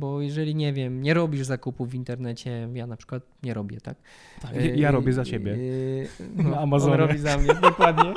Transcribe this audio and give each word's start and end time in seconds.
bo 0.00 0.20
jeżeli 0.20 0.54
nie 0.54 0.72
wiem, 0.72 1.02
nie 1.02 1.14
robisz 1.14 1.42
zakupów 1.42 1.90
w 1.90 1.94
internecie, 1.94 2.68
ja 2.74 2.86
na 2.86 2.96
przykład 2.96 3.22
nie 3.42 3.54
robię, 3.54 3.80
tak? 3.80 3.96
tak 4.42 4.54
ja, 4.54 4.74
ja 4.74 4.90
robię 4.90 5.12
za 5.12 5.24
ciebie. 5.24 5.56
Yy, 5.56 6.08
Na 6.50 6.60
Amazonie. 6.60 6.92
On 6.92 7.00
robi 7.00 7.18
za 7.18 7.38
mnie, 7.38 7.54
dokładnie. 7.54 8.14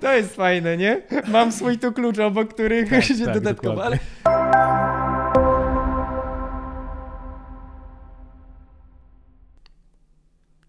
To 0.00 0.12
jest 0.12 0.34
fajne, 0.34 0.76
nie? 0.76 1.02
Mam 1.28 1.52
swój 1.52 1.78
tu 1.78 1.92
klucz, 1.92 2.18
obok 2.18 2.54
których 2.54 2.90
Tak, 2.90 3.04
się 3.04 3.14
tak, 3.24 3.34
dodatkowo, 3.34 3.84
ale. 3.84 3.98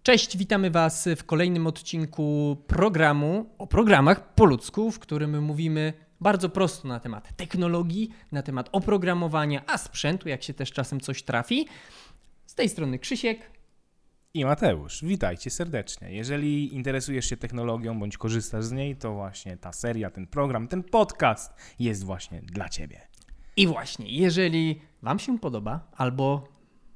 Cześć, 0.02 0.36
witamy 0.36 0.70
Was 0.70 1.08
w 1.16 1.24
kolejnym 1.24 1.66
odcinku 1.66 2.56
programu 2.66 3.46
o 3.58 3.66
programach 3.66 4.34
po 4.34 4.44
ludzku, 4.44 4.90
w 4.90 4.98
którym 4.98 5.42
mówimy 5.42 5.92
bardzo 6.24 6.48
prosto 6.48 6.88
na 6.88 7.00
temat 7.00 7.36
technologii, 7.36 8.10
na 8.32 8.42
temat 8.42 8.68
oprogramowania, 8.72 9.62
a 9.66 9.78
sprzętu, 9.78 10.28
jak 10.28 10.42
się 10.42 10.54
też 10.54 10.72
czasem 10.72 11.00
coś 11.00 11.22
trafi. 11.22 11.68
Z 12.46 12.54
tej 12.54 12.68
strony 12.68 12.98
Krzysiek. 12.98 13.50
I 14.34 14.44
Mateusz, 14.44 15.04
witajcie 15.04 15.50
serdecznie. 15.50 16.12
Jeżeli 16.12 16.74
interesujesz 16.74 17.26
się 17.26 17.36
technologią 17.36 17.98
bądź 17.98 18.16
korzystasz 18.18 18.64
z 18.64 18.72
niej, 18.72 18.96
to 18.96 19.12
właśnie 19.12 19.56
ta 19.56 19.72
seria, 19.72 20.10
ten 20.10 20.26
program, 20.26 20.68
ten 20.68 20.82
podcast 20.82 21.52
jest 21.78 22.04
właśnie 22.04 22.40
dla 22.42 22.68
Ciebie. 22.68 23.00
I 23.56 23.66
właśnie, 23.66 24.06
jeżeli 24.08 24.80
Wam 25.02 25.18
się 25.18 25.38
podoba, 25.38 25.90
albo 25.96 26.53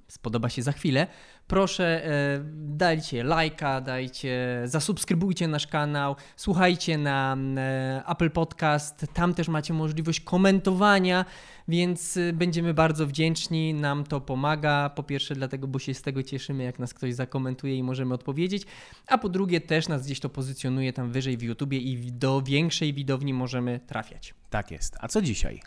spodoba 0.09 0.49
się 0.49 0.63
za 0.63 0.73
chwilę, 0.73 1.07
proszę 1.47 2.07
e, 2.07 2.41
dajcie 2.55 3.25
lajka, 3.25 3.81
dajcie, 3.81 4.63
zasubskrybujcie 4.65 5.49
nasz 5.49 5.67
kanał, 5.67 6.17
słuchajcie 6.37 6.99
na 6.99 7.37
e, 7.57 8.03
Apple 8.09 8.31
Podcast, 8.31 9.07
tam 9.15 9.35
też 9.35 9.49
macie 9.49 9.75
możliwość 9.75 10.21
komentowania, 10.21 11.25
więc 11.69 12.17
e, 12.17 12.33
będziemy 12.33 12.75
bardzo 12.75 13.07
wdzięczni, 13.07 13.75
nam 13.75 14.05
to 14.05 14.21
pomaga, 14.21 14.91
po 14.91 15.03
pierwsze 15.03 15.35
dlatego, 15.35 15.67
bo 15.67 15.79
się 15.79 15.95
z 15.95 16.03
tego 16.03 16.23
cieszymy, 16.23 16.65
jak 16.65 16.79
nas 16.79 16.95
ktoś 16.95 17.15
zakomentuje 17.15 17.77
i 17.77 17.83
możemy 17.83 18.15
odpowiedzieć, 18.15 18.63
a 19.07 19.19
po 19.19 19.29
drugie 19.29 19.61
też 19.61 19.89
nas 19.89 20.05
gdzieś 20.05 20.21
to 20.21 20.29
pozycjonuje 20.29 20.93
tam 20.93 21.13
wyżej 21.13 21.37
w 21.37 21.43
YouTubie 21.43 21.79
i 21.79 22.13
do 22.13 22.43
większej 22.43 22.95
widowni 22.95 23.35
możemy 23.35 23.81
trafiać. 23.87 24.35
Tak 24.51 24.71
jest. 24.71 24.97
A 25.01 25.09
co 25.09 25.23
dzisiaj? 25.23 25.61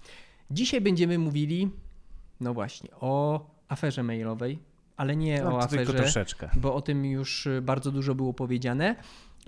Dzisiaj 0.52 0.82
będziemy 0.82 1.18
mówili, 1.20 1.70
no 2.40 2.54
właśnie, 2.54 2.90
o 2.92 3.46
aferze 3.72 4.04
mailowej, 4.04 4.60
ale 4.98 5.16
nie 5.16 5.42
No, 5.42 5.58
o 5.58 5.62
to 5.62 5.68
tylko 5.68 5.84
aferze, 5.84 6.04
troszeczkę. 6.04 6.50
bo 6.56 6.76
o 6.76 6.82
tym 6.82 7.06
już 7.06 7.46
y, 7.46 7.62
bardzo 7.62 7.92
dużo 7.92 8.16
było 8.16 8.34
powiedziane. 8.34 8.96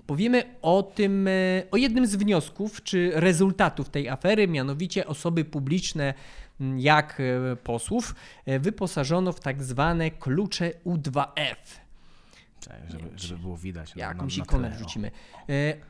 Powiemy 0.06 0.42
o 0.62 0.82
tym, 0.82 1.28
y, 1.28 1.66
o 1.70 1.76
jednym 1.76 2.06
z 2.06 2.16
wniosków 2.16 2.82
czy 2.82 3.12
rezultatów 3.14 3.88
tej 3.90 4.08
afery, 4.08 4.48
mianowicie 4.48 5.06
osoby 5.06 5.44
publiczne, 5.44 6.14
m, 6.60 6.78
jak 6.78 7.20
y, 7.20 7.56
posłów, 7.56 8.14
wyposażono 8.60 9.32
w 9.32 9.40
tak 9.40 9.62
zwane 9.62 10.10
klucze 10.10 10.70
U2F. 10.86 11.56
Czekaj, 12.60 12.80
Żeby, 12.88 13.10
żeby 13.16 13.40
było 13.40 13.56
widać. 13.56 13.96
Jakąś 13.96 14.36
na, 14.36 14.40
na 14.40 14.44
ikonę 14.44 14.68
tle, 14.68 14.76
o. 14.76 14.78
wrzucimy. 14.78 15.10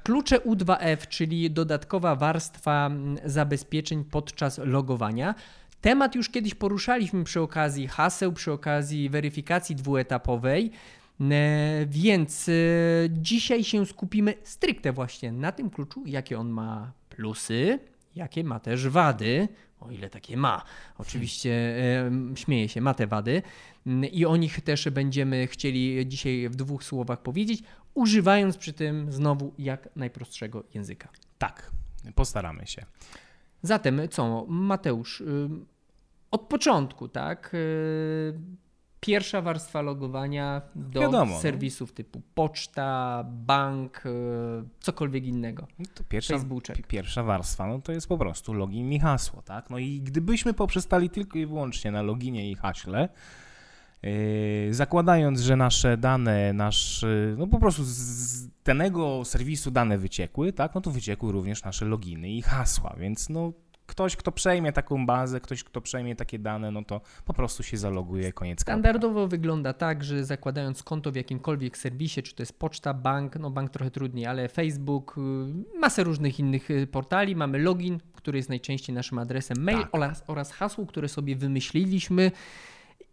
Klucze 0.03 0.39
U2F, 0.39 1.09
czyli 1.09 1.51
dodatkowa 1.51 2.17
warstwa 2.17 2.87
mm, 2.87 3.19
zabezpieczeń 3.25 4.05
podczas 4.05 4.59
logowania. 4.59 5.35
Temat 5.85 6.15
już 6.15 6.29
kiedyś 6.29 6.55
poruszaliśmy 6.55 7.25
przy 7.25 7.41
okazji 7.41 7.89
haseł, 7.89 8.33
przy 8.33 8.53
okazji 8.53 9.11
weryfikacji 9.11 9.77
dwuetapowej. 9.77 10.71
E, 11.21 11.87
Więc 11.87 12.49
e, 12.49 12.53
dzisiaj 13.11 13.65
się 13.65 13.87
skupimy 13.87 14.35
stricte 14.43 14.93
właśnie 14.93 15.33
na 15.33 15.53
tym 15.53 15.71
kluczu, 15.71 16.03
jakie 16.07 16.39
on 16.39 16.49
ma 16.49 16.93
plusy, 17.09 17.79
jakie 18.17 18.45
ma 18.45 18.61
też 18.61 18.89
wady, 18.89 19.49
o 19.81 19.91
ile 19.91 20.11
takie 20.11 20.37
ma. 20.37 20.63
Oczywiście 20.99 21.51
e, 21.53 22.11
śmieję 22.37 22.69
się, 22.69 22.81
ma 22.81 22.95
te 22.95 23.07
wady 23.07 23.43
i 24.13 24.27
o 24.27 24.37
nich 24.37 24.61
też 24.61 24.91
będziemy 24.91 25.47
chcieli 25.47 26.09
dzisiaj 26.09 26.49
w 26.49 26.57
dwóch 26.57 26.85
słowach 26.85 27.23
powiedzieć, 27.23 27.63
używając 27.95 28.57
przy 28.57 28.73
tym 28.73 29.13
znowu 29.13 29.55
jak 29.59 29.89
najprostszego 29.97 30.65
języka. 30.75 31.09
Tak, 31.39 31.71
postaramy 32.15 32.67
się. 32.67 32.87
Zatem 33.63 34.01
co, 34.11 34.47
Mateusz, 34.49 35.21
ym, 35.21 35.67
od 36.35 36.41
początku, 36.41 37.09
tak? 37.09 37.51
y, 37.55 38.41
Pierwsza 39.01 39.43
warstwa 39.43 39.83
logowania 39.83 40.63
do 40.75 41.01
Wiadomo, 41.01 41.33
no. 41.35 41.41
serwisów 41.41 41.93
typu 41.93 42.23
poczta, 42.35 43.25
bank, 43.31 44.07
y, 44.07 44.11
cokolwiek 44.81 45.25
innego. 45.27 45.67
No 45.79 45.85
To 45.95 46.05
pierwsza, 46.09 46.35
pierwsza 46.89 47.23
warstwa, 47.23 47.67
no 47.67 47.81
to 47.81 47.93
jest 47.93 48.09
po 48.09 48.19
prostu 48.19 48.55
login 48.55 48.93
i 48.93 48.99
hasło, 49.01 49.43
tak? 49.43 49.71
No 49.71 49.79
i 49.79 50.01
gdybyśmy 50.01 50.55
poprzestali 50.55 51.11
tylko 51.11 51.39
i 51.39 51.47
wyłącznie 51.47 51.91
na 51.91 52.03
loginie 52.03 52.51
i 52.51 52.55
haśle, 52.55 53.09
yy, 54.03 54.75
zakładając, 54.75 55.41
że 55.41 55.57
nasze 55.57 55.97
dane, 55.97 56.53
nasz, 56.53 57.05
no 57.37 57.47
po 57.47 57.59
prostu 57.59 57.85
z- 57.85 57.89
z 57.89 58.49
danego 58.65 59.25
serwisu 59.25 59.71
dane 59.71 59.99
wyciekły, 59.99 60.53
tak? 60.53 60.75
No 60.75 60.81
to 60.81 60.91
wyciekły 60.91 61.33
również 61.33 61.65
nasze 61.65 61.85
loginy 61.85 62.29
i 62.31 62.43
hasła, 62.43 62.95
więc 62.99 63.29
no 63.29 63.53
ktoś, 63.87 64.17
kto 64.17 64.33
przejmie 64.33 64.73
taką 64.73 65.07
bazę, 65.07 65.41
ktoś, 65.41 65.65
kto 65.65 65.81
przejmie 65.81 66.17
takie 66.17 66.39
dane, 66.39 66.71
no 66.71 66.85
to 66.85 67.01
po 67.25 67.35
prostu 67.35 67.63
się 67.63 67.77
zaloguje, 67.77 68.33
koniec. 68.33 68.61
Standardowo 68.61 69.29
wygląda 69.29 69.73
tak, 69.73 70.05
że 70.05 70.25
zakładając 70.25 70.83
konto 70.83 71.13
w 71.13 71.17
jakimkolwiek 71.17 71.79
serwisie, 71.79 72.23
czy 72.23 72.35
to 72.35 72.43
jest 72.43 72.59
poczta, 72.59 72.95
bank, 72.95 73.37
no 73.37 73.51
bank 73.51 73.71
trochę 73.71 73.91
trudniej, 73.91 74.27
ale 74.27 74.49
Facebook, 74.49 75.19
y, 75.77 75.79
masę 75.81 76.05
różnych 76.05 76.39
innych 76.41 76.71
y, 76.71 76.87
portali, 76.87 77.37
mamy 77.37 77.59
login, 77.59 77.99
który 78.15 78.39
jest 78.39 78.49
najczęściej 78.49 78.95
naszym 78.95 79.19
adresem 79.19 79.59
mail 79.63 79.79
Tak. 79.79 79.95
oraz, 79.95 80.25
oraz 80.27 80.53
hasło, 80.53 80.87
które 80.87 81.09
sobie 81.09 81.37
wymyśliliśmy 81.37 82.31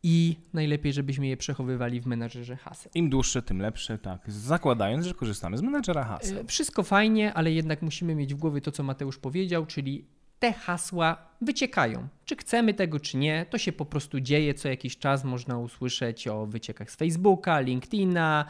i 0.04 0.36
najlepiej, 0.54 0.94
żebyśmy 0.94 1.28
je 1.28 1.38
przechowywali 1.38 2.02
w 2.02 2.06
menadżerze 2.06 2.56
haseł. 2.58 2.92
Im 2.96 3.10
dłuższe, 3.10 3.42
tym 3.42 3.62
lepsze, 3.62 3.98
tak? 3.98 4.32
Zakładając, 4.32 5.06
że 5.06 5.14
korzystamy 5.14 5.58
z 5.58 5.62
menedżera 5.62 6.04
haseł. 6.04 6.40
E, 6.40 6.44
Wszystko 6.44 6.84
fajnie, 6.84 7.34
ale 7.34 7.52
jednak 7.52 7.82
musimy 7.82 8.16
mieć 8.16 8.34
w 8.34 8.38
głowie 8.38 8.62
to, 8.62 8.72
co 8.72 8.84
Mateusz 8.84 9.18
powiedział, 9.18 9.66
czyli 9.66 10.06
te 10.42 10.54
hasła 10.54 11.18
wyciekają. 11.42 12.08
Czy 12.26 12.36
chcemy 12.36 12.74
tego, 12.74 13.00
czy 13.00 13.18
nie, 13.18 13.46
to 13.50 13.58
się 13.58 13.72
po 13.72 13.86
prostu 13.86 14.20
dzieje. 14.20 14.54
Co 14.54 14.70
jakiś 14.70 14.98
czas 14.98 15.24
można 15.24 15.58
usłyszeć 15.58 16.28
o 16.28 16.46
wyciekach 16.46 16.92
z 16.92 16.96
Facebooka, 16.96 17.60
LinkedIna, 17.60 18.46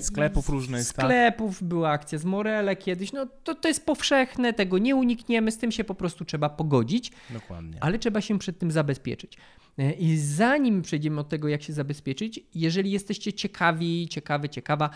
Sklepów 0.00 0.48
różnych, 0.48 0.86
tak? 0.86 1.06
Sklepów, 1.06 1.62
była 1.62 1.90
akcja 1.90 2.18
z 2.18 2.24
Morele 2.24 2.76
kiedyś. 2.76 3.12
No 3.12 3.26
to, 3.44 3.54
to 3.54 3.68
jest 3.68 3.86
powszechne, 3.86 4.52
tego 4.52 4.78
nie 4.78 4.96
unikniemy, 4.96 5.50
z 5.50 5.58
tym 5.58 5.72
się 5.72 5.84
po 5.84 5.94
prostu 5.94 6.24
trzeba 6.24 6.48
pogodzić 6.48 7.12
Dokładnie. 7.30 7.78
ale 7.80 7.98
trzeba 7.98 8.20
się 8.20 8.38
przed 8.38 8.58
tym 8.58 8.70
zabezpieczyć. 8.70 9.36
E, 9.78 9.92
I 9.92 10.18
zanim 10.18 10.82
przejdziemy 10.82 11.20
od 11.20 11.28
tego, 11.28 11.48
jak 11.48 11.62
się 11.62 11.72
zabezpieczyć, 11.72 12.40
jeżeli 12.54 12.90
jesteście 12.90 13.32
ciekawi, 13.32 14.08
ciekawy, 14.08 14.48
ciekawa, 14.48 14.90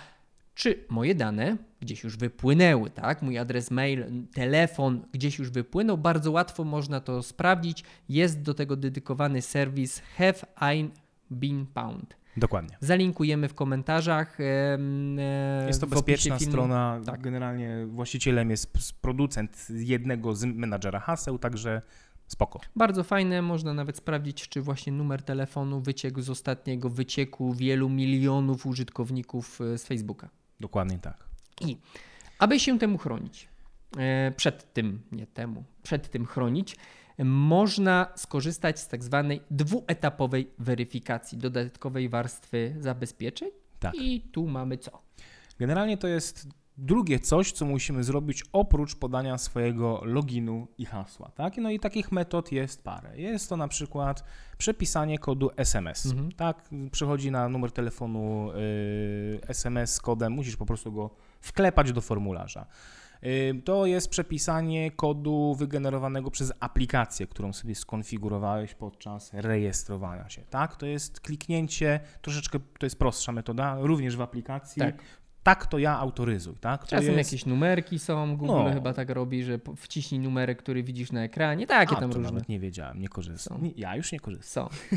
czy 0.56 0.84
moje 0.88 1.14
dane 1.14 1.56
gdzieś 1.80 2.04
już 2.04 2.16
wypłynęły, 2.16 2.90
tak? 2.90 3.22
Mój 3.22 3.38
adres 3.38 3.70
mail, 3.70 4.04
telefon 4.34 5.02
gdzieś 5.12 5.38
już 5.38 5.50
wypłynął, 5.50 5.98
bardzo 5.98 6.30
łatwo 6.30 6.64
można 6.64 7.00
to 7.00 7.22
sprawdzić. 7.22 7.84
Jest 8.08 8.42
do 8.42 8.54
tego 8.54 8.76
dedykowany 8.76 9.42
serwis 9.42 10.02
Have 10.16 10.74
I 10.74 10.90
Been 11.30 11.66
Found. 11.74 12.16
Dokładnie. 12.36 12.76
Zalinkujemy 12.80 13.48
w 13.48 13.54
komentarzach. 13.54 14.40
e, 14.40 15.66
Jest 15.66 15.80
to 15.80 15.86
bezpieczna 15.86 16.38
strona. 16.38 17.00
Tak. 17.06 17.20
Generalnie 17.20 17.86
właścicielem 17.86 18.50
jest 18.50 18.92
producent 19.00 19.66
jednego 19.70 20.34
z 20.34 20.44
menadżera 20.44 21.00
haseł, 21.00 21.38
także 21.38 21.82
spoko. 22.26 22.60
Bardzo 22.76 23.04
fajne, 23.04 23.42
można 23.42 23.74
nawet 23.74 23.96
sprawdzić, 23.96 24.48
czy 24.48 24.62
właśnie 24.62 24.92
numer 24.92 25.22
telefonu 25.22 25.80
wyciekł 25.80 26.20
z 26.20 26.30
ostatniego 26.30 26.90
wycieku 26.90 27.52
wielu 27.54 27.88
milionów 27.88 28.66
użytkowników 28.66 29.60
e, 29.60 29.78
z 29.78 29.86
Facebooka. 29.86 30.28
Dokładnie 30.60 30.98
tak. 30.98 31.24
I 31.60 31.78
aby 32.38 32.60
się 32.60 32.78
temu 32.78 32.98
chronić, 32.98 33.48
e, 33.98 34.32
przed 34.36 34.72
tym, 34.72 35.02
nie 35.12 35.26
temu, 35.26 35.64
przed 35.82 36.10
tym 36.10 36.26
chronić, 36.26 36.76
można 37.24 38.12
skorzystać 38.16 38.80
z 38.80 38.88
tak 38.88 39.04
zwanej 39.04 39.40
dwuetapowej 39.50 40.50
weryfikacji, 40.58 41.38
dodatkowej 41.38 42.08
warstwy 42.08 42.76
zabezpieczeń. 42.80 43.50
Tak. 43.80 43.94
I 43.94 44.20
tu 44.20 44.46
mamy 44.46 44.78
co? 44.78 45.02
Generalnie 45.58 45.96
to 45.96 46.08
jest 46.08 46.48
drugie 46.78 47.18
coś, 47.18 47.52
co 47.52 47.64
musimy 47.66 48.04
zrobić 48.04 48.44
oprócz 48.52 48.96
podania 48.96 49.38
swojego 49.38 50.00
loginu 50.04 50.68
i 50.78 50.84
hasła. 50.86 51.30
Tak? 51.30 51.56
No 51.56 51.70
i 51.70 51.80
takich 51.80 52.12
metod 52.12 52.52
jest 52.52 52.84
parę. 52.84 53.18
Jest 53.18 53.48
to 53.48 53.56
na 53.56 53.68
przykład 53.68 54.24
przepisanie 54.58 55.18
kodu 55.18 55.50
SMS. 55.56 56.06
Mhm. 56.06 56.32
Tak, 56.32 56.68
przychodzi 56.92 57.30
na 57.30 57.48
numer 57.48 57.72
telefonu 57.72 58.50
y, 58.52 59.40
SMS 59.48 59.94
z 59.94 60.00
kodem, 60.00 60.32
musisz 60.32 60.56
po 60.56 60.66
prostu 60.66 60.92
go 60.92 61.10
wklepać 61.40 61.92
do 61.92 62.00
formularza. 62.00 62.66
Y, 63.24 63.62
To 63.64 63.86
jest 63.86 64.08
przepisanie 64.08 64.90
kodu 64.90 65.54
wygenerowanego 65.58 66.30
przez 66.30 66.52
aplikację, 66.60 67.26
którą 67.26 67.52
sobie 67.52 67.74
skonfigurowałeś 67.74 68.74
podczas 68.74 69.30
rejestrowania 69.34 70.28
się. 70.28 70.42
Tak, 70.50 70.76
to 70.76 70.86
jest 70.86 71.20
kliknięcie, 71.20 72.00
troszeczkę 72.22 72.58
to 72.78 72.86
jest 72.86 72.98
prostsza 72.98 73.32
metoda, 73.32 73.76
również 73.80 74.16
w 74.16 74.20
aplikacji. 74.20 74.80
Tak. 74.80 75.02
Tak 75.46 75.66
to 75.66 75.78
ja 75.78 75.98
autoryzuj, 75.98 76.54
tak? 76.60 76.86
Czasem 76.86 77.16
jest... 77.16 77.32
jakieś 77.32 77.46
numerki 77.46 77.98
są, 77.98 78.36
Google 78.36 78.52
No. 78.52 78.72
chyba 78.74 78.92
tak 78.92 79.10
robi, 79.10 79.44
że 79.44 79.58
wciśnij 79.76 80.20
numerek, 80.20 80.58
który 80.58 80.82
widzisz 80.82 81.12
na 81.12 81.22
ekranie, 81.24 81.66
takie 81.66 81.96
A, 81.96 82.00
tam 82.00 82.10
to 82.10 82.16
różne 82.16 82.30
nawet 82.32 82.48
nie 82.48 82.60
wiedziałem, 82.60 83.00
nie 83.00 83.08
korzystam. 83.08 83.58
Są. 83.60 83.70
Ja 83.76 83.96
już 83.96 84.12
nie 84.12 84.20
korzystam. 84.20 84.68
są. 84.68 84.76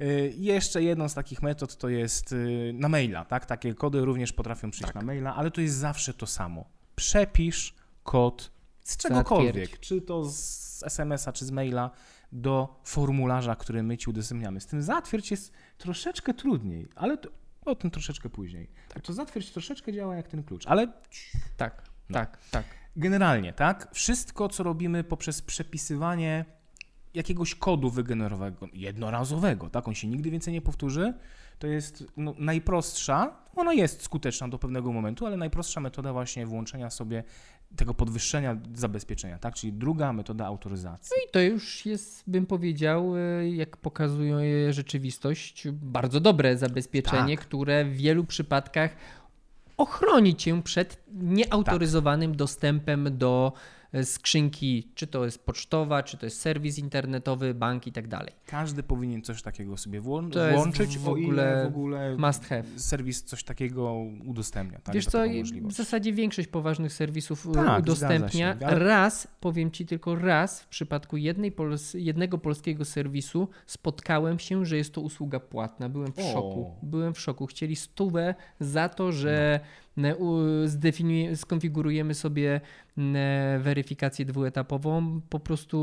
Y, 0.00 0.34
Jeszcze 0.36 0.82
jedną 0.82 1.08
z 1.08 1.14
takich 1.14 1.42
metod 1.42 1.76
to 1.76 1.88
jest 1.88 2.32
y, 2.32 2.72
na 2.74 2.88
maila, 2.88 3.24
tak? 3.24 3.46
Takie 3.46 3.74
kody 3.74 4.00
również 4.04 4.32
potrafią 4.32 4.70
przyjść 4.70 4.86
Tak. 4.86 4.94
na 4.94 5.02
maila, 5.02 5.34
ale 5.36 5.50
to 5.50 5.60
jest 5.60 5.74
zawsze 5.76 6.14
to 6.14 6.26
samo. 6.26 6.64
Przepisz 6.96 7.74
kod 8.02 8.50
z 8.84 8.96
czegokolwiek, 8.96 9.80
czy 9.80 10.00
to 10.00 10.24
z 10.24 10.82
SMS-a, 10.82 11.32
czy 11.32 11.44
z 11.44 11.50
maila 11.50 11.90
do 12.32 12.80
formularza, 12.84 13.56
który 13.56 13.82
my 13.82 13.96
ci 13.96 14.10
udostępniamy. 14.10 14.60
Z 14.60 14.66
tym 14.66 14.82
zatwierdź 14.82 15.30
jest 15.30 15.52
troszeczkę 15.78 16.34
trudniej, 16.34 16.88
ale 16.94 17.16
to, 17.18 17.28
o 17.66 17.74
tym 17.74 17.90
troszeczkę 17.90 18.28
później. 18.30 18.70
Tak. 18.88 19.02
To 19.02 19.12
zatwierdź 19.12 19.50
troszeczkę 19.50 19.92
działa 19.92 20.16
jak 20.16 20.28
ten 20.28 20.44
klucz, 20.44 20.66
ale 20.66 20.92
Tak, 21.56 21.82
No. 22.10 22.14
tak, 22.18 22.38
tak. 22.50 22.64
Generalnie, 22.96 23.52
tak? 23.52 23.88
Wszystko, 23.94 24.48
co 24.48 24.62
robimy 24.62 25.04
poprzez 25.04 25.42
przepisywanie 25.42 26.44
jakiegoś 27.16 27.54
kodu 27.54 27.90
wygenerowanego, 27.90 28.68
jednorazowego, 28.72 29.70
tak? 29.70 29.88
On 29.88 29.94
się 29.94 30.08
nigdy 30.08 30.30
więcej 30.30 30.52
nie 30.52 30.62
powtórzy. 30.62 31.14
To 31.58 31.66
jest 31.66 32.04
no, 32.16 32.34
najprostsza, 32.38 33.36
ona 33.54 33.72
jest 33.72 34.02
skuteczna 34.02 34.48
do 34.48 34.58
pewnego 34.58 34.92
momentu, 34.92 35.26
ale 35.26 35.36
najprostsza 35.36 35.80
metoda 35.80 36.12
właśnie 36.12 36.46
włączenia 36.46 36.90
sobie 36.90 37.24
tego 37.76 37.94
podwyższenia 37.94 38.56
zabezpieczenia, 38.74 39.38
tak? 39.38 39.54
Czyli 39.54 39.72
druga 39.72 40.12
metoda 40.12 40.46
autoryzacji. 40.46 41.12
I 41.28 41.30
to 41.30 41.40
już 41.40 41.86
jest, 41.86 42.24
bym 42.26 42.46
powiedział, 42.46 43.16
e, 43.16 43.48
jak 43.48 43.76
pokazuje 43.76 44.72
rzeczywistość, 44.72 45.68
bardzo 45.72 46.20
dobre 46.20 46.58
zabezpieczenie, 46.58 47.36
Tak. 47.36 47.46
które 47.46 47.84
w 47.84 47.96
wielu 47.96 48.24
przypadkach 48.24 48.96
ochroni 49.76 50.36
cię 50.36 50.62
przed 50.62 51.02
nieautoryzowanym 51.12 52.36
dostępem 52.36 53.18
do 53.18 53.52
skrzynki, 54.02 54.88
czy 54.94 55.06
to 55.06 55.24
jest 55.24 55.46
pocztowa, 55.46 56.02
czy 56.02 56.16
to 56.16 56.26
jest 56.26 56.40
serwis 56.40 56.78
internetowy, 56.78 57.54
bank 57.54 57.86
i 57.86 57.92
tak 57.92 58.08
dalej. 58.08 58.32
Każdy 58.46 58.82
powinien 58.82 59.22
coś 59.22 59.42
takiego 59.42 59.76
sobie 59.76 60.00
włą- 60.00 60.30
To 60.30 60.50
włączyć, 60.52 60.98
w 60.98 61.08
ogóle 61.08 61.64
w 61.64 61.66
ogóle 61.66 62.16
Must 62.16 62.44
have. 62.44 62.62
serwis 62.76 63.22
coś 63.22 63.44
takiego 63.44 63.94
udostępnia. 64.26 64.78
Tak? 64.78 64.94
Wiesz 64.94 65.06
co, 65.06 65.18
w 65.62 65.72
zasadzie 65.72 66.12
większość 66.12 66.48
poważnych 66.48 66.92
serwisów 66.92 67.46
e, 67.46 67.52
Tak, 67.52 67.82
udostępnia. 67.82 68.28
się, 68.60 68.66
ale- 68.66 68.78
Raz, 68.78 69.28
powiem 69.40 69.70
Ci 69.70 69.86
tylko 69.86 70.14
raz, 70.16 70.60
w 70.62 70.66
przypadku 70.68 71.16
jednej 71.16 71.52
pols- 71.52 71.98
jednego 71.98 72.38
polskiego 72.38 72.84
serwisu 72.84 73.48
spotkałem 73.66 74.38
się, 74.38 74.66
że 74.66 74.76
jest 74.76 74.92
to 74.92 75.00
usługa 75.00 75.40
płatna. 75.40 75.88
Byłem 75.88 76.12
w 76.12 76.18
O. 76.18 76.32
szoku. 76.32 76.74
Byłem 76.82 77.14
w 77.14 77.20
szoku. 77.20 77.46
Chcieli 77.46 77.76
stówę 77.76 78.34
za 78.60 78.88
to, 78.88 79.12
że 79.12 79.60
zdefiniuje- 79.60 79.85
skonfigurujemy 81.36 82.14
sobie 82.14 82.60
weryfikację 83.60 84.24
dwuetapową. 84.24 85.20
Po 85.28 85.40
prostu 85.40 85.76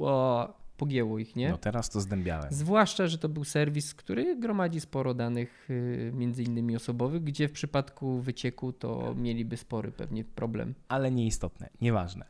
o, 0.00 0.54
pogięło 0.76 1.18
ich, 1.18 1.36
nie? 1.36 1.48
No 1.48 1.58
teraz 1.58 1.90
to 1.90 2.00
zdębiałem. 2.00 2.52
Zwłaszcza, 2.52 3.06
że 3.06 3.18
to 3.18 3.28
był 3.28 3.44
serwis, 3.44 3.94
który 3.94 4.36
gromadzi 4.36 4.80
sporo 4.80 5.14
danych, 5.14 5.70
y, 5.70 6.12
między 6.14 6.42
innymi 6.42 6.76
osobowych, 6.76 7.24
gdzie 7.24 7.48
w 7.48 7.52
przypadku 7.52 8.20
wycieku 8.20 8.72
to 8.72 9.14
mieliby 9.18 9.56
spory 9.56 9.92
pewnie 9.92 10.24
problem. 10.24 10.74
ale 10.88 11.10
nieistotne, 11.10 11.68
nieważne. 11.80 12.24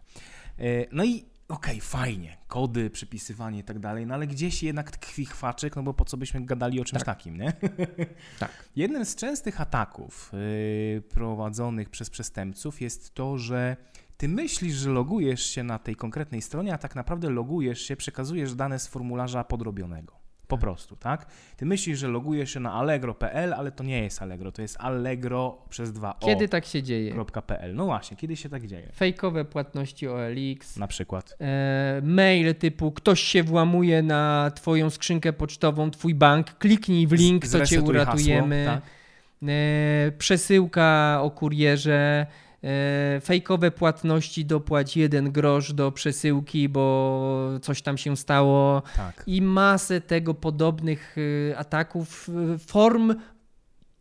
E, 0.58 0.86
No 0.92 1.04
i 1.04 1.24
okej, 1.48 1.80
fajnie, 1.80 2.36
kody, 2.48 2.90
przypisywanie 2.90 3.58
i 3.58 3.64
tak 3.64 3.78
dalej, 3.78 4.06
no 4.06 4.14
ale 4.14 4.26
gdzieś 4.26 4.62
jednak 4.62 4.90
tkwi 4.90 5.26
chwaczek, 5.26 5.76
no 5.76 5.82
bo 5.82 5.94
po 5.94 6.04
co 6.04 6.16
byśmy 6.16 6.44
gadali 6.44 6.80
o 6.80 6.84
czymś 6.84 7.04
Tak. 7.04 7.16
takim, 7.16 7.36
nie? 7.36 7.52
Tak. 8.38 8.50
Jednym 8.76 9.04
z 9.04 9.16
częstych 9.16 9.60
ataków 9.60 10.32
y, 10.34 11.02
prowadzonych 11.08 11.90
przez 11.90 12.10
przestępców 12.10 12.80
jest 12.80 13.14
to, 13.14 13.38
że 13.38 13.76
ty 14.16 14.28
myślisz, 14.28 14.74
że 14.74 14.90
logujesz 14.90 15.44
się 15.46 15.62
na 15.62 15.78
tej 15.78 15.96
konkretnej 15.96 16.42
stronie, 16.42 16.74
a 16.74 16.78
tak 16.78 16.94
naprawdę 16.94 17.30
logujesz 17.30 17.80
się, 17.82 17.96
przekazujesz 17.96 18.54
dane 18.54 18.78
z 18.78 18.86
formularza 18.86 19.44
podrobionego. 19.44 20.25
Po 20.48 20.58
prostu, 20.58 20.96
tak? 20.96 21.26
Ty 21.56 21.66
myślisz, 21.66 21.98
że 21.98 22.08
logujesz 22.08 22.50
się 22.50 22.60
na 22.60 22.72
allegro.pl, 22.72 23.54
ale 23.54 23.72
to 23.72 23.84
nie 23.84 24.02
jest 24.02 24.22
Allegro, 24.22 24.52
to 24.52 24.62
jest 24.62 24.76
allegro 24.80 25.58
przez 25.68 25.92
dwa 25.92 26.16
o. 26.20 26.26
Kiedy 26.26 26.48
tak 26.48 26.64
się 26.66 26.82
dzieje? 26.82 27.24
.pl. 27.46 27.74
No 27.74 27.84
właśnie, 27.84 28.16
kiedy 28.16 28.36
się 28.36 28.48
tak 28.48 28.66
dzieje? 28.66 28.88
Fejkowe 28.96 29.44
płatności 29.44 30.08
OLX, 30.08 30.76
Na 30.76 30.86
przykład. 30.86 31.34
e, 31.40 32.00
mail 32.04 32.54
typu 32.54 32.92
ktoś 32.92 33.20
się 33.20 33.42
włamuje 33.42 34.02
na 34.02 34.50
twoją 34.54 34.90
skrzynkę 34.90 35.32
pocztową, 35.32 35.90
twój 35.90 36.14
bank, 36.14 36.58
kliknij 36.58 37.06
w 37.06 37.12
link, 37.12 37.48
to 37.48 37.66
cię 37.66 37.82
uratujemy. 37.82 38.64
Hasło, 38.66 38.80
tak? 38.80 38.90
E, 39.48 40.12
przesyłka 40.18 41.18
o 41.22 41.30
kurierze, 41.30 42.26
fejkowe 43.24 43.70
płatności, 43.70 44.44
dopłać 44.44 44.96
jeden 44.96 45.32
grosz 45.32 45.72
do 45.72 45.92
przesyłki, 45.92 46.68
bo 46.68 47.58
coś 47.62 47.82
tam 47.82 47.98
się 47.98 48.16
stało. 48.16 48.82
tak. 48.96 49.22
i 49.26 49.42
masę 49.42 50.00
tego 50.00 50.34
podobnych 50.34 51.18
y, 51.18 51.54
ataków, 51.56 52.28
y, 52.54 52.58
form 52.58 53.14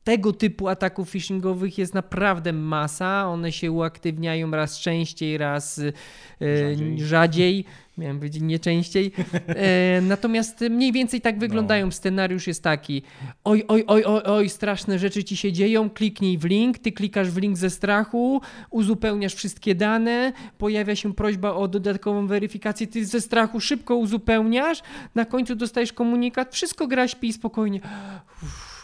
tego 0.05 0.33
typu 0.33 0.67
ataków 0.67 1.09
phishingowych 1.09 1.77
jest 1.77 1.93
naprawdę 1.93 2.53
masa. 2.53 3.27
One 3.27 3.51
się 3.51 3.71
uaktywniają 3.71 4.51
raz 4.51 4.79
częściej, 4.79 5.37
raz 5.37 5.77
y, 5.77 5.93
Rzadziej. 6.41 6.99
rzadziej. 6.99 7.65
Miałem 7.97 8.17
powiedzieć 8.17 8.41
nie 8.41 8.59
częściej. 8.59 9.11
E, 9.47 10.01
natomiast 10.13 10.61
mniej 10.61 10.91
więcej 10.91 11.21
tak 11.21 11.39
wyglądają. 11.39 11.91
Scenariusz 11.91 12.47
jest 12.47 12.63
taki: 12.63 13.01
oj, 13.43 13.63
oj, 13.67 13.83
oj, 13.87 14.03
oj, 14.05 14.21
oj, 14.25 14.49
straszne 14.49 14.99
rzeczy 14.99 15.23
ci 15.23 15.37
się 15.37 15.51
dzieją. 15.51 15.89
Kliknij 15.89 16.37
w 16.37 16.43
link, 16.45 16.79
ty 16.79 16.91
klikasz 16.91 17.31
w 17.31 17.37
link 17.37 17.57
ze 17.57 17.69
strachu, 17.69 18.41
uzupełniasz 18.69 19.33
wszystkie 19.33 19.75
dane, 19.75 20.33
pojawia 20.57 20.95
się 20.95 21.13
prośba 21.13 21.53
o 21.53 21.67
dodatkową 21.67 22.27
weryfikację, 22.27 22.87
ty 22.87 23.05
ze 23.05 23.21
strachu 23.21 23.59
szybko 23.59 23.95
uzupełniasz, 23.95 24.81
na 25.15 25.25
końcu 25.25 25.55
dostajesz 25.55 25.93
komunikat, 25.93 26.53
wszystko 26.53 26.87
gra, 26.87 27.07
śpi 27.07 27.33
spokojnie. 27.33 27.79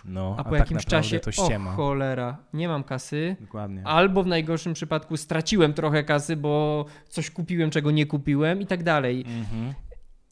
No, 0.06 0.36
A 0.38 0.44
po 0.44 0.50
tak 0.50 0.60
jakimś 0.60 0.84
naprawdę 0.86 1.04
czasie, 1.04 1.20
to 1.20 1.32
ściema. 1.32 1.72
o 1.72 1.74
cholera, 1.74 2.38
nie 2.54 2.68
mam 2.68 2.84
kasy. 2.84 3.36
Dokładnie. 3.42 3.82
Albo 3.86 4.24
w 4.24 4.28
najgorszym 4.28 4.74
przypadku 4.74 5.18
straciłem 5.18 5.74
trochę 5.74 6.04
kasy, 6.04 6.36
bo 6.36 6.86
coś 7.10 7.32
kupiłem, 7.32 7.70
czego 7.70 7.92
nie 7.92 8.06
kupiłem 8.06 8.62
i 8.62 8.68
tak 8.68 8.84
dalej. 8.84 9.26
Mhm. 9.28 9.74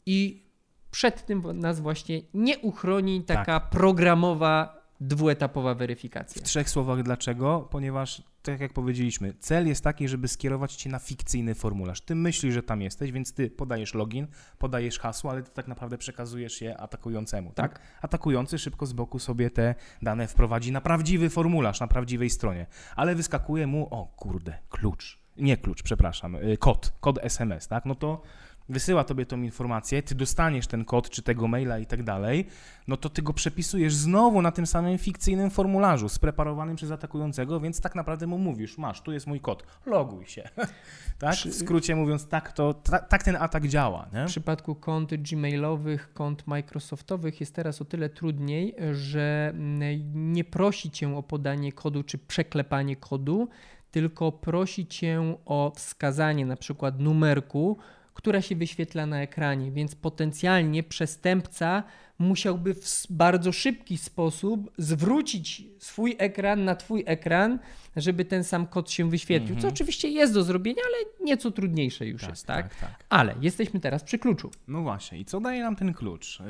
I 0.06 0.46
przed 0.90 1.26
tym 1.26 1.42
nas 1.54 1.80
właśnie 1.80 2.20
nie 2.34 2.58
uchroni 2.58 3.22
Tak. 3.24 3.36
taka 3.36 3.60
programowa, 3.60 4.79
dwuetapowa 5.00 5.74
weryfikacja. 5.74 6.42
W 6.42 6.44
trzech 6.44 6.70
słowach 6.70 7.02
dlaczego? 7.02 7.68
Ponieważ, 7.70 8.22
tak 8.42 8.60
jak 8.60 8.72
powiedzieliśmy, 8.72 9.34
cel 9.34 9.68
jest 9.68 9.84
taki, 9.84 10.08
żeby 10.08 10.28
skierować 10.28 10.74
cię 10.74 10.90
na 10.90 10.98
fikcyjny 10.98 11.54
formularz. 11.54 12.00
Ty 12.00 12.14
myślisz, 12.14 12.54
że 12.54 12.62
tam 12.62 12.82
jesteś, 12.82 13.12
więc 13.12 13.32
ty 13.32 13.50
podajesz 13.50 13.94
login, 13.94 14.26
podajesz 14.58 14.98
hasło, 14.98 15.30
ale 15.30 15.42
ty 15.42 15.50
tak 15.50 15.68
naprawdę 15.68 15.98
przekazujesz 15.98 16.60
je 16.60 16.80
atakującemu. 16.80 17.52
Tak? 17.52 17.72
Tak. 17.72 17.82
Atakujący 18.02 18.58
szybko 18.58 18.86
z 18.86 18.92
boku 18.92 19.18
sobie 19.18 19.50
te 19.50 19.74
dane 20.02 20.28
wprowadzi 20.28 20.72
na 20.72 20.80
prawdziwy 20.80 21.30
formularz, 21.30 21.80
na 21.80 21.86
prawdziwej 21.86 22.30
stronie, 22.30 22.66
ale 22.96 23.14
wyskakuje 23.14 23.66
mu, 23.66 23.88
o 23.90 24.06
kurde, 24.06 24.58
klucz. 24.68 25.20
Nie 25.36 25.56
klucz, 25.56 25.82
przepraszam, 25.82 26.34
y, 26.34 26.56
kod, 26.56 26.92
kod 27.00 27.18
SMS, 27.22 27.68
tak? 27.68 27.86
No 27.86 27.94
to 27.94 28.22
wysyła 28.70 29.04
tobie 29.04 29.26
tą 29.26 29.42
informację, 29.42 30.02
ty 30.02 30.14
dostaniesz 30.14 30.66
ten 30.66 30.84
kod, 30.84 31.10
czy 31.10 31.22
tego 31.22 31.48
maila 31.48 31.78
i 31.78 31.86
tak 31.86 32.02
dalej, 32.02 32.46
no 32.88 32.96
to 32.96 33.08
ty 33.08 33.22
go 33.22 33.32
przepisujesz 33.32 33.94
znowu 33.94 34.42
na 34.42 34.52
tym 34.52 34.66
samym 34.66 34.98
fikcyjnym 34.98 35.50
formularzu, 35.50 36.08
spreparowanym 36.08 36.76
przez 36.76 36.90
atakującego, 36.90 37.60
więc 37.60 37.80
tak 37.80 37.94
naprawdę 37.94 38.26
mu 38.26 38.38
mówisz, 38.38 38.78
masz, 38.78 39.00
tu 39.02 39.12
jest 39.12 39.26
mój 39.26 39.40
kod, 39.40 39.64
loguj 39.86 40.26
się. 40.26 40.48
tak? 41.18 41.34
W 41.34 41.54
skrócie 41.54 41.96
mówiąc, 41.96 42.28
tak, 42.28 42.52
to, 42.52 42.74
ta, 42.74 42.98
tak 42.98 43.22
ten 43.22 43.36
atak 43.36 43.68
działa, 43.68 44.08
nie? 44.12 44.24
W 44.24 44.28
przypadku 44.28 44.74
kont 44.74 45.14
gmailowych, 45.14 46.12
kont 46.12 46.46
Microsoftowych 46.46 47.40
jest 47.40 47.54
teraz 47.54 47.82
o 47.82 47.84
tyle 47.84 48.08
trudniej, 48.08 48.74
że 48.92 49.52
mm, 49.54 50.32
nie 50.32 50.44
prosi 50.44 50.90
cię 50.90 51.16
o 51.16 51.22
podanie 51.22 51.72
kodu 51.72 52.02
czy 52.02 52.18
przeklepanie 52.18 52.96
kodu, 52.96 53.48
tylko 53.90 54.32
prosi 54.32 54.86
cię 54.86 55.36
o 55.44 55.72
wskazanie 55.76 56.46
na 56.46 56.56
przykład 56.56 57.00
numerku, 57.00 57.78
która 58.14 58.42
się 58.42 58.56
wyświetla 58.56 59.06
na 59.06 59.22
ekranie, 59.22 59.72
więc 59.72 59.94
potencjalnie 59.94 60.82
przestępca 60.82 61.82
musiałby 62.18 62.74
w 62.74 63.06
bardzo 63.10 63.52
szybki 63.52 63.98
sposób 63.98 64.70
zwrócić 64.78 65.62
swój 65.78 66.16
ekran 66.18 66.64
na 66.64 66.74
twój 66.74 67.02
ekran, 67.06 67.58
żeby 67.96 68.24
ten 68.24 68.44
sam 68.44 68.66
kod 68.66 68.90
się 68.90 69.10
wyświetlił, 69.10 69.54
co 69.54 69.58
Mhm. 69.58 69.74
oczywiście 69.74 70.08
jest 70.08 70.34
do 70.34 70.42
zrobienia, 70.42 70.82
ale 70.86 71.26
nieco 71.26 71.50
trudniejsze 71.50 72.06
już 72.06 72.22
jest, 72.28 72.46
tak? 72.46 72.74
tak. 72.74 73.04
Ale 73.08 73.34
jesteśmy 73.40 73.80
teraz 73.80 74.04
przy 74.04 74.18
kluczu. 74.18 74.50
No 74.68 74.82
właśnie, 74.82 75.18
i 75.18 75.24
co 75.24 75.40
daje 75.40 75.62
nam 75.62 75.76
ten 75.76 75.94
klucz? 75.94 76.40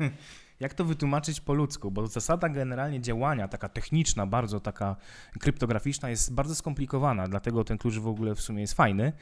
Yy, 0.00 0.10
Jak 0.62 0.74
to 0.74 0.84
wytłumaczyć 0.84 1.40
po 1.40 1.54
ludzku? 1.54 1.90
Bo 1.90 2.06
zasada 2.06 2.48
generalnie 2.48 3.00
działania, 3.00 3.48
taka 3.48 3.68
techniczna, 3.68 4.26
bardzo 4.26 4.60
taka 4.60 4.96
kryptograficzna, 5.40 6.10
jest 6.10 6.34
bardzo 6.34 6.54
skomplikowana, 6.54 7.28
dlatego 7.28 7.64
ten 7.64 7.78
klucz 7.78 7.98
w 7.98 8.06
ogóle 8.06 8.34
w 8.34 8.40
sumie 8.40 8.60
jest 8.60 8.74
fajny, 8.74 9.12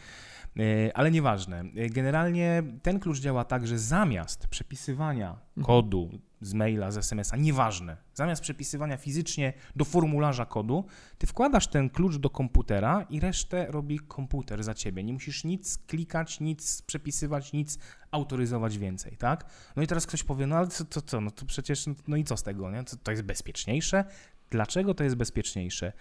yy, 0.56 0.90
ale 0.94 1.10
nieważne. 1.10 1.64
Yy, 1.74 1.90
Generalnie 1.90 2.62
ten 2.82 3.00
klucz 3.00 3.20
działa 3.20 3.44
tak, 3.44 3.66
że 3.66 3.78
zamiast 3.78 4.46
przepisywania 4.46 5.28
Mhm. 5.30 5.64
kodu 5.66 6.10
z 6.40 6.54
maila, 6.54 6.90
z 6.90 6.96
SMS-a, 6.96 7.36
nieważne. 7.36 7.96
Zamiast 8.14 8.42
przepisywania 8.42 8.96
fizycznie 8.96 9.52
do 9.76 9.84
formularza 9.84 10.46
kodu, 10.46 10.84
ty 11.18 11.26
wkładasz 11.26 11.66
ten 11.66 11.90
klucz 11.90 12.16
do 12.16 12.30
komputera 12.30 13.06
i 13.10 13.20
resztę 13.20 13.66
robi 13.68 13.98
komputer 13.98 14.64
za 14.64 14.74
ciebie. 14.74 15.04
Nie 15.04 15.12
musisz 15.12 15.44
nic 15.44 15.78
klikać, 15.78 16.40
nic 16.40 16.82
przepisywać, 16.82 17.52
nic 17.52 17.78
autoryzować 18.10 18.78
więcej, 18.78 19.16
tak? 19.16 19.44
No 19.76 19.82
i 19.82 19.86
teraz 19.86 20.06
ktoś 20.06 20.22
powie, 20.22 20.46
no 20.46 20.56
ale 20.56 20.66
co, 20.66 20.84
co, 20.84 21.02
co 21.02 21.20
no 21.20 21.30
to 21.30 21.46
przecież, 21.46 21.84
no 22.08 22.16
i 22.16 22.24
co 22.24 22.36
z 22.36 22.42
tego, 22.42 22.70
nie? 22.70 22.84
To, 22.84 22.96
to 22.96 23.10
jest 23.10 23.22
bezpieczniejsze? 23.22 24.04
Dlaczego 24.50 24.94
to 24.94 25.04
jest 25.04 25.16
bezpieczniejsze? 25.16 25.92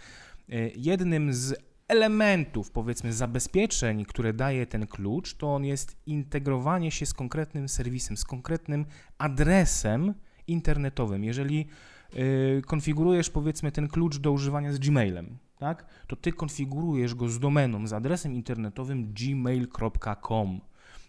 Y, 0.50 0.72
jednym 0.76 1.34
z 1.34 1.56
elementów, 1.88 2.72
powiedzmy, 2.72 3.14
zabezpieczeń, 3.14 4.06
które 4.06 4.34
daje 4.34 4.66
ten 4.66 4.88
klucz, 4.88 5.34
to 5.34 5.56
on 5.56 5.66
jest 5.66 5.98
integrowanie 6.06 6.92
się 6.92 7.06
z 7.06 7.14
konkretnym 7.14 7.70
serwisem, 7.70 8.18
z 8.18 8.24
konkretnym 8.24 8.86
adresem 9.18 10.14
internetowym. 10.50 11.24
Jeżeli 11.24 11.68
y, 12.14 12.62
konfigurujesz, 12.66 13.30
powiedzmy, 13.30 13.72
ten 13.72 13.88
klucz 13.88 14.18
do 14.18 14.32
używania 14.32 14.74
z 14.74 14.80
Gmailem, 14.80 15.38
tak, 15.58 15.86
to 16.08 16.16
ty 16.16 16.32
konfigurujesz 16.32 17.16
go 17.16 17.30
z 17.30 17.40
domeną, 17.40 17.88
z 17.88 17.94
adresem 17.94 18.34
internetowym 18.34 19.14
gmail.com. 19.14 20.62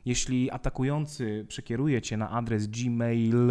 Jeśli 0.04 0.50
atakujący 0.50 1.47
przekieruje 1.49 2.02
cię 2.02 2.16
na 2.16 2.30
adres 2.30 2.66
gmail, 2.66 3.50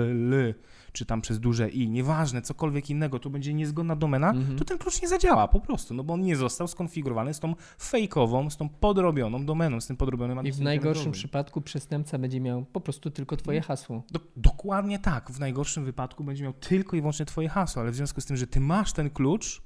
czy 0.91 1.05
tam 1.05 1.21
przez 1.21 1.39
duże 1.39 1.69
i, 1.69 1.89
nieważne, 1.89 2.41
cokolwiek 2.41 2.89
innego, 2.89 3.19
to 3.19 3.29
będzie 3.29 3.53
niezgodna 3.53 3.95
domena, 3.95 4.33
-hmm. 4.33 4.57
to 4.57 4.65
ten 4.65 4.77
klucz 4.77 5.01
nie 5.01 5.07
zadziała 5.07 5.47
po 5.47 5.59
prostu, 5.59 5.93
no 5.93 6.03
bo 6.03 6.13
on 6.13 6.21
nie 6.21 6.35
został 6.35 6.67
skonfigurowany 6.67 7.33
z 7.33 7.39
tą 7.39 7.55
fejkową, 7.81 8.49
z 8.49 8.57
tą 8.57 8.69
podrobioną 8.69 9.45
domeną, 9.45 9.81
z 9.81 9.87
tym 9.87 9.97
podrobionym 9.97 10.45
I 10.45 10.51
w 10.51 10.61
najgorszym 10.61 11.11
przypadku 11.11 11.61
przestępca 11.61 12.17
będzie 12.17 12.39
miał 12.39 12.65
po 12.65 12.81
prostu 12.81 13.11
tylko 13.11 13.37
twoje 13.37 13.61
hasło. 13.61 14.03
Do, 14.11 14.19
dokładnie 14.35 14.99
tak. 14.99 15.31
W 15.31 15.39
najgorszym 15.39 15.85
wypadku 15.85 16.23
będzie 16.23 16.43
miał 16.43 16.53
tylko 16.53 16.97
i 16.97 17.01
wyłącznie 17.01 17.25
twoje 17.25 17.49
hasło, 17.49 17.81
ale 17.81 17.91
w 17.91 17.95
związku 17.95 18.21
z 18.21 18.25
tym, 18.25 18.37
że 18.37 18.47
ty 18.47 18.59
masz 18.59 18.93
ten 18.93 19.09
klucz, 19.09 19.61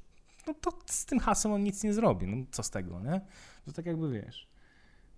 no 0.47 0.53
to 0.53 0.71
z 0.85 1.05
tym 1.05 1.19
hasłem 1.19 1.53
on 1.53 1.63
nic 1.63 1.83
nie 1.83 1.93
zrobi. 1.93 2.27
No 2.27 2.45
co 2.51 2.63
z 2.63 2.69
tego, 2.69 2.99
nie? 2.99 3.21
To 3.65 3.71
tak 3.71 3.85
jakby 3.85 4.11
wiesz. 4.11 4.52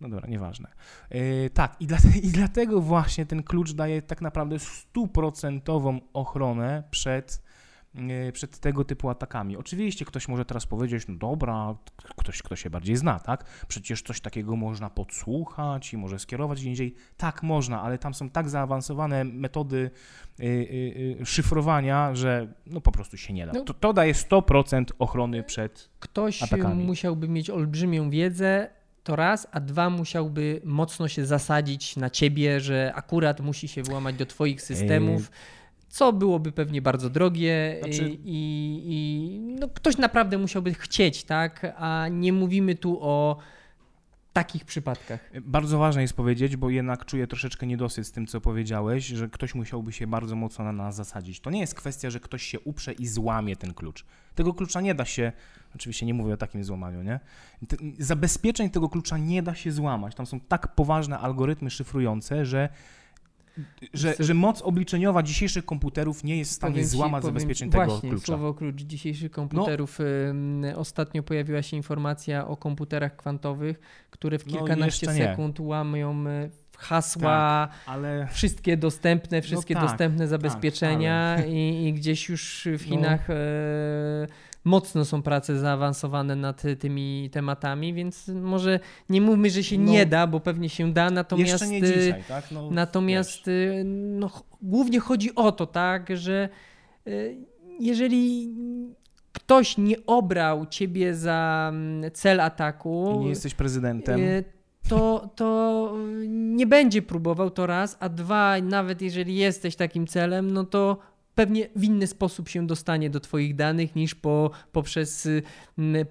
No 0.01 0.09
dobra, 0.09 0.27
nieważne. 0.27 0.69
Yy, 1.11 1.49
tak, 1.49 1.75
i, 1.79 1.87
dla, 1.87 1.97
i 2.23 2.27
dlatego 2.27 2.81
właśnie 2.81 3.25
ten 3.25 3.43
klucz 3.43 3.71
daje 3.71 4.01
tak 4.01 4.21
naprawdę 4.21 4.59
stuprocentową 4.59 5.99
ochronę 6.13 6.83
przed, 6.91 7.41
yy, 7.93 8.31
przed 8.31 8.59
tego 8.59 8.83
typu 8.83 9.09
atakami. 9.09 9.57
Oczywiście 9.57 10.05
ktoś 10.05 10.27
może 10.27 10.45
teraz 10.45 10.65
powiedzieć, 10.65 11.07
no 11.07 11.15
dobra, 11.15 11.75
ktoś, 12.15 12.41
kto 12.41 12.55
się 12.55 12.69
bardziej 12.69 12.95
zna, 12.95 13.19
tak? 13.19 13.65
Przecież 13.67 14.01
coś 14.01 14.21
takiego 14.21 14.55
można 14.55 14.89
podsłuchać 14.89 15.93
i 15.93 15.97
może 15.97 16.19
skierować 16.19 16.59
gdzie 16.59 16.69
indziej. 16.69 16.95
Tak, 17.17 17.43
można, 17.43 17.81
ale 17.81 17.97
tam 17.97 18.13
są 18.13 18.29
tak 18.29 18.49
zaawansowane 18.49 19.23
metody 19.23 19.91
yy, 20.39 21.25
szyfrowania, 21.25 22.15
że 22.15 22.53
no 22.65 22.81
po 22.81 22.91
prostu 22.91 23.17
się 23.17 23.33
nie 23.33 23.45
da. 23.45 23.51
No. 23.53 23.61
To, 23.61 23.73
to 23.73 23.93
daje 23.93 24.13
100% 24.13 24.85
ochrony 24.99 25.43
przed 25.43 25.89
Ktoś 25.99 26.43
atakami. 26.43 26.83
musiałby 26.83 27.29
mieć 27.29 27.49
olbrzymią 27.49 28.09
wiedzę, 28.09 28.69
to 29.05 29.15
raz, 29.15 29.47
a 29.51 29.59
dwa 29.59 29.89
musiałby 29.89 30.61
mocno 30.63 31.07
się 31.07 31.25
zasadzić 31.25 31.95
na 31.95 32.09
ciebie, 32.09 32.59
że 32.59 32.91
akurat 32.95 33.39
musi 33.39 33.67
się 33.67 33.83
włamać 33.83 34.15
do 34.15 34.25
twoich 34.25 34.61
systemów. 34.61 35.31
Co 35.89 36.13
byłoby 36.13 36.51
pewnie 36.51 36.81
bardzo 36.81 37.09
drogie 37.09 37.77
znaczy... 37.79 38.09
i, 38.09 38.81
i 38.85 39.29
no, 39.59 39.67
ktoś 39.67 39.97
naprawdę 39.97 40.37
musiałby 40.37 40.73
chcieć, 40.73 41.23
tak? 41.23 41.73
A 41.77 42.07
nie 42.07 42.33
mówimy 42.33 42.75
tu 42.75 42.97
o 43.01 43.37
takich 44.35 44.65
przypadkach. 44.65 45.31
Bardzo 45.41 45.77
ważne 45.77 46.01
jest 46.01 46.13
powiedzieć, 46.13 46.55
bo 46.55 46.69
jednak 46.69 47.05
czuję 47.05 47.27
troszeczkę 47.27 47.67
niedosyt 47.67 48.07
z 48.07 48.11
tym, 48.11 48.27
co 48.27 48.41
powiedziałeś, 48.41 49.05
że 49.07 49.29
ktoś 49.29 49.55
musiałby 49.55 49.93
się 49.93 50.07
bardzo 50.07 50.35
mocno 50.35 50.65
na 50.65 50.71
nas 50.71 50.95
zasadzić. 50.95 51.39
To 51.39 51.49
nie 51.49 51.59
jest 51.59 51.75
kwestia, 51.75 52.09
że 52.09 52.19
ktoś 52.19 52.43
się 52.43 52.59
uprze 52.59 52.93
i 52.93 53.07
złamie 53.07 53.55
ten 53.55 53.73
klucz. 53.73 54.05
Tego 54.35 54.53
klucza 54.53 54.81
nie 54.81 54.95
da 54.95 55.05
się, 55.05 55.31
oczywiście 55.75 56.05
nie 56.05 56.13
mówię 56.13 56.33
o 56.33 56.37
takim 56.37 56.63
złamaniu, 56.63 57.03
nie? 57.03 57.19
Zabezpieczeń 57.99 58.69
tego 58.69 58.89
klucza 58.89 59.17
nie 59.17 59.43
da 59.43 59.55
się 59.55 59.71
złamać. 59.71 60.15
Tam 60.15 60.25
są 60.25 60.39
tak 60.39 60.75
poważne 60.75 61.19
algorytmy 61.19 61.69
szyfrujące, 61.69 62.45
że 62.45 62.69
że, 63.93 64.13
że 64.19 64.33
moc 64.33 64.61
obliczeniowa 64.61 65.23
dzisiejszych 65.23 65.65
komputerów 65.65 66.23
nie 66.23 66.37
jest 66.37 66.51
w 66.51 66.55
stanie 66.55 66.73
powiem 66.73 66.87
złamać 66.87 67.23
ci, 67.23 67.25
zabezpieczeń 67.25 67.69
powiem, 67.69 67.81
tego 67.81 67.93
właśnie, 67.93 68.09
klucza. 68.09 68.25
Słowo 68.25 68.53
klucz 68.53 68.81
dzisiejszych 68.81 69.31
komputerów. 69.31 69.99
No. 70.33 70.77
Ostatnio 70.77 71.23
pojawiła 71.23 71.61
się 71.61 71.77
informacja 71.77 72.47
o 72.47 72.57
komputerach 72.57 73.15
kwantowych, 73.15 73.79
które 74.09 74.39
w 74.39 74.47
no, 74.47 74.57
kilkanaście 74.57 75.07
no, 75.07 75.13
sekund 75.13 75.59
łamią 75.59 76.23
hasła, 76.77 77.67
tak, 77.71 77.79
ale... 77.85 78.27
wszystkie 78.31 78.77
dostępne, 78.77 79.41
wszystkie 79.41 79.73
no 79.73 79.79
tak, 79.79 79.89
dostępne 79.89 80.19
tak, 80.19 80.27
zabezpieczenia 80.27 81.33
tak, 81.37 81.45
ale... 81.45 81.55
i, 81.55 81.87
i, 81.87 81.93
gdzieś 81.93 82.29
już 82.29 82.67
w 82.67 82.71
no. 82.71 82.77
Chinach 82.77 83.27
no. 83.29 83.35
Mocno 84.65 85.05
są 85.05 85.21
prace 85.21 85.59
zaawansowane 85.59 86.35
nad 86.35 86.63
tymi 86.79 87.29
tematami, 87.31 87.93
więc 87.93 88.27
może 88.27 88.79
nie 89.09 89.21
mówmy, 89.21 89.49
że 89.49 89.63
się 89.63 89.77
no, 89.77 89.91
nie 89.91 90.05
da, 90.05 90.27
bo 90.27 90.39
pewnie 90.39 90.69
się 90.69 90.93
da, 90.93 91.09
natomiast 91.09 91.51
jeszcze 91.51 91.67
nie 91.67 91.81
dzisiaj, 91.81 92.23
tak? 92.27 92.51
no, 92.51 92.71
natomiast 92.71 93.47
e, 93.47 93.83
no, 93.83 94.29
głównie 94.61 94.99
chodzi 94.99 95.35
o 95.35 95.51
to, 95.51 95.65
tak, 95.65 96.17
że 96.17 96.49
e, 97.07 97.11
jeżeli 97.79 98.55
ktoś 99.31 99.77
nie 99.77 100.05
obrał 100.05 100.65
ciebie 100.65 101.15
za 101.15 101.69
mm, 101.73 102.11
cel 102.11 102.41
ataku. 102.41 103.13
I 103.15 103.23
nie 103.23 103.29
jesteś 103.29 103.53
prezydentem 103.53 104.19
to, 104.89 105.29
to 105.35 105.93
nie 106.27 106.67
będzie 106.67 107.01
próbował 107.01 107.49
to 107.49 107.67
raz, 107.67 107.97
a 107.99 108.09
dwa, 108.09 108.61
nawet 108.61 109.01
jeżeli 109.01 109.35
jesteś 109.35 109.75
takim 109.75 110.07
celem, 110.07 110.51
no 110.51 110.63
to 110.63 110.97
pewnie 111.35 111.69
w 111.75 111.83
inny 111.83 112.07
sposób 112.07 112.49
się 112.49 112.67
dostanie 112.67 113.09
do 113.09 113.19
Twoich 113.19 113.55
danych 113.55 113.95
niż 113.95 114.15
po, 114.15 114.51
poprzez 114.71 115.27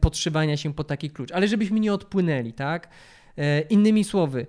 podszywania 0.01 0.57
się 0.57 0.75
po 0.75 0.85
taki 0.85 1.11
klucz. 1.11 1.33
Ale 1.33 1.49
żebyśmy 1.49 1.81
nie 1.81 1.93
odpłynęli, 1.93 2.53
tak? 2.53 2.89
E, 3.37 3.61
innymi 3.61 4.05
słowy, 4.05 4.47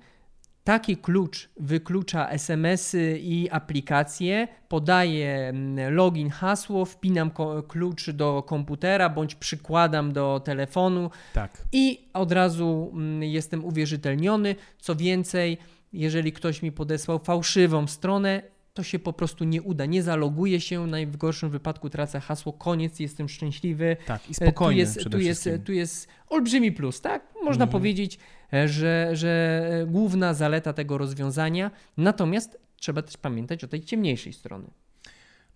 Taki 0.66 0.98
klucz 0.98 1.50
wyklucza 1.60 2.30
SMS-y 2.30 3.20
i 3.20 3.50
aplikacje, 3.50 4.48
podaję 4.68 5.54
login, 5.90 6.30
hasło, 6.30 6.86
wpinam 6.86 7.32
klucz 7.68 8.10
do 8.10 8.44
komputera 8.44 9.10
bądź 9.10 9.36
przykładam 9.36 10.14
do 10.14 10.42
telefonu 10.46 11.10
tak. 11.34 11.66
i 11.72 12.10
od 12.14 12.32
razu 12.32 12.94
jestem 13.20 13.66
uwierzytelniony. 13.66 14.56
Co 14.80 14.96
więcej, 14.96 15.58
jeżeli 15.94 16.32
ktoś 16.34 16.62
mi 16.62 16.72
podesłał 16.72 17.20
fałszywą 17.20 17.88
stronę, 17.88 18.42
to 18.76 18.84
się 18.84 19.00
po 19.00 19.14
prostu 19.14 19.44
nie 19.44 19.62
uda. 19.62 19.86
Nie 19.86 20.04
zaloguje 20.04 20.62
się, 20.62 20.88
w 21.06 21.18
gorszym 21.18 21.50
wypadku 21.50 21.90
tracę 21.90 22.20
hasło, 22.20 22.54
koniec, 22.54 23.00
jestem 23.00 23.30
szczęśliwy. 23.30 23.98
Tak, 24.06 24.30
i 24.30 24.34
spokojny 24.34 24.74
tu 24.74 24.80
jest, 24.80 25.10
tu 25.12 25.20
jest, 25.20 25.50
tu 25.66 25.74
jest 25.74 26.08
olbrzymi 26.30 26.72
plus, 26.72 27.02
tak? 27.02 27.34
Można 27.44 27.64
mhm. 27.64 27.72
powiedzieć, 27.72 28.20
E, 28.54 28.68
że, 28.68 29.10
że 29.14 29.62
główna 29.88 30.34
zaleta 30.34 30.74
tego 30.74 30.98
rozwiązania. 30.98 31.72
Natomiast 31.98 32.60
trzeba 32.76 33.02
też 33.02 33.18
pamiętać 33.18 33.64
o 33.64 33.68
tej 33.68 33.82
ciemniejszej 33.82 34.34
strony. 34.34 34.68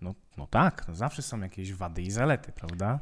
No, 0.02 0.16
no 0.38 0.48
tak, 0.48 0.86
no 0.88 0.96
zawsze 0.96 1.22
są 1.22 1.42
jakieś 1.42 1.74
wady 1.74 2.02
i 2.02 2.12
zalety, 2.12 2.52
prawda? 2.52 3.00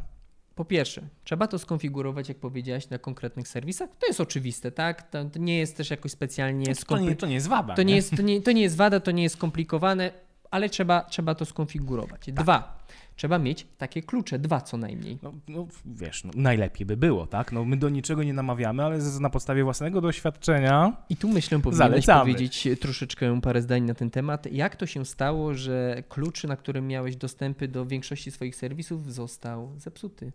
Po 0.58 0.66
pierwsze, 0.66 1.02
trzeba 1.24 1.48
to 1.48 1.60
skonfigurować, 1.60 2.30
jak 2.30 2.38
powiedziałaś, 2.38 2.90
na 2.90 2.98
konkretnych 2.98 3.48
serwisach. 3.48 3.90
To 4.00 4.08
jest 4.08 4.22
oczywiste, 4.22 4.72
tak? 4.72 5.10
To, 5.10 5.40
nie 5.40 5.58
jest 5.58 5.78
też 5.78 5.90
jakoś 5.90 6.12
specjalnie... 6.12 6.66
No 6.68 6.98
to, 6.98 7.00
nie, 7.00 7.16
to 7.16 7.28
nie 7.28 7.34
jest 7.34 7.48
wada. 7.48 7.74
To 7.76 7.84
nie, 7.84 7.88
nie 7.88 7.96
jest, 7.96 8.16
to, 8.16 8.22
nie, 8.22 8.42
to 8.42 8.52
nie 8.52 8.62
jest 8.62 8.78
wada, 8.78 9.00
to 9.00 9.12
nie 9.12 9.24
jest 9.24 9.36
skomplikowane, 9.36 10.12
ale 10.52 10.70
trzeba, 10.70 11.02
trzeba 11.02 11.36
to 11.36 11.46
skonfigurować. 11.46 12.26
Tak. 12.26 12.36
Dwa, 12.36 12.78
trzeba 13.16 13.40
mieć 13.40 13.68
takie 13.78 14.02
klucze, 14.02 14.40
dwa 14.40 14.62
co 14.62 14.78
najmniej. 14.78 15.18
No, 15.24 15.34
no 15.48 15.68
wiesz, 15.86 16.24
no, 16.24 16.32
najlepiej 16.36 16.86
by 16.86 16.98
było, 16.98 17.28
tak? 17.28 17.52
No, 17.52 17.66
my 17.66 17.78
do 17.78 17.90
niczego 17.90 18.24
nie 18.24 18.34
namawiamy, 18.34 18.84
ale 18.84 19.00
na 19.20 19.30
podstawie 19.30 19.64
własnego 19.64 20.02
doświadczenia. 20.02 20.98
I 21.10 21.18
tu 21.18 21.30
myślę, 21.30 21.60
powinieneś 21.60 21.78
zalecamy. 21.78 22.20
powiedzieć 22.20 22.68
troszeczkę 22.82 23.42
parę 23.42 23.62
zdań 23.62 23.84
na 23.84 23.94
ten 23.94 24.10
temat. 24.10 24.52
Jak 24.52 24.76
to 24.76 24.86
się 24.86 25.06
stało, 25.06 25.54
że 25.54 26.04
klucz, 26.10 26.44
na 26.44 26.56
którym 26.56 26.88
miałeś 26.88 27.16
dostępy 27.16 27.68
do 27.68 27.86
większości 27.86 28.32
swoich 28.32 28.56
serwisów, 28.56 29.14
został 29.14 29.74
zepsuty? 29.78 30.32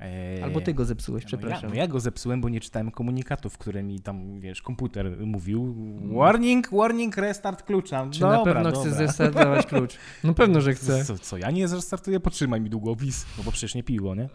Eee, 0.00 0.42
Albo 0.42 0.60
ty 0.60 0.74
go 0.74 0.84
zepsułeś, 0.84 1.24
no 1.24 1.28
przepraszam. 1.28 1.62
Ja, 1.62 1.68
no 1.68 1.74
ja 1.74 1.86
go 1.86 2.00
zepsułem, 2.00 2.40
bo 2.40 2.48
nie 2.48 2.60
czytałem 2.60 2.90
komunikatów, 2.90 3.58
które 3.58 3.82
mi 3.82 4.00
tam, 4.00 4.40
wiesz, 4.40 4.62
komputer 4.62 5.26
mówił. 5.26 5.74
Warning, 6.14 6.70
warning, 6.72 7.16
restart 7.16 7.62
klucza. 7.62 8.08
Czy 8.10 8.20
dobra, 8.20 8.38
na 8.38 8.44
pewno 8.44 8.62
dobra. 8.62 8.80
chcesz 8.80 8.92
zrestartować 8.92 9.66
klucz? 9.66 9.96
No 10.24 10.34
pewno, 10.34 10.60
że 10.60 10.74
chcę. 10.74 11.04
Co, 11.04 11.18
co, 11.18 11.36
ja 11.36 11.50
nie 11.50 11.68
zrestartuję, 11.68 12.20
potrzymaj 12.20 12.60
mi 12.60 12.70
długopis, 12.70 13.26
no 13.38 13.44
bo 13.44 13.52
przecież 13.52 13.74
nie 13.74 13.82
piło, 13.82 14.14
nie? 14.14 14.22
Yy, 14.22 14.28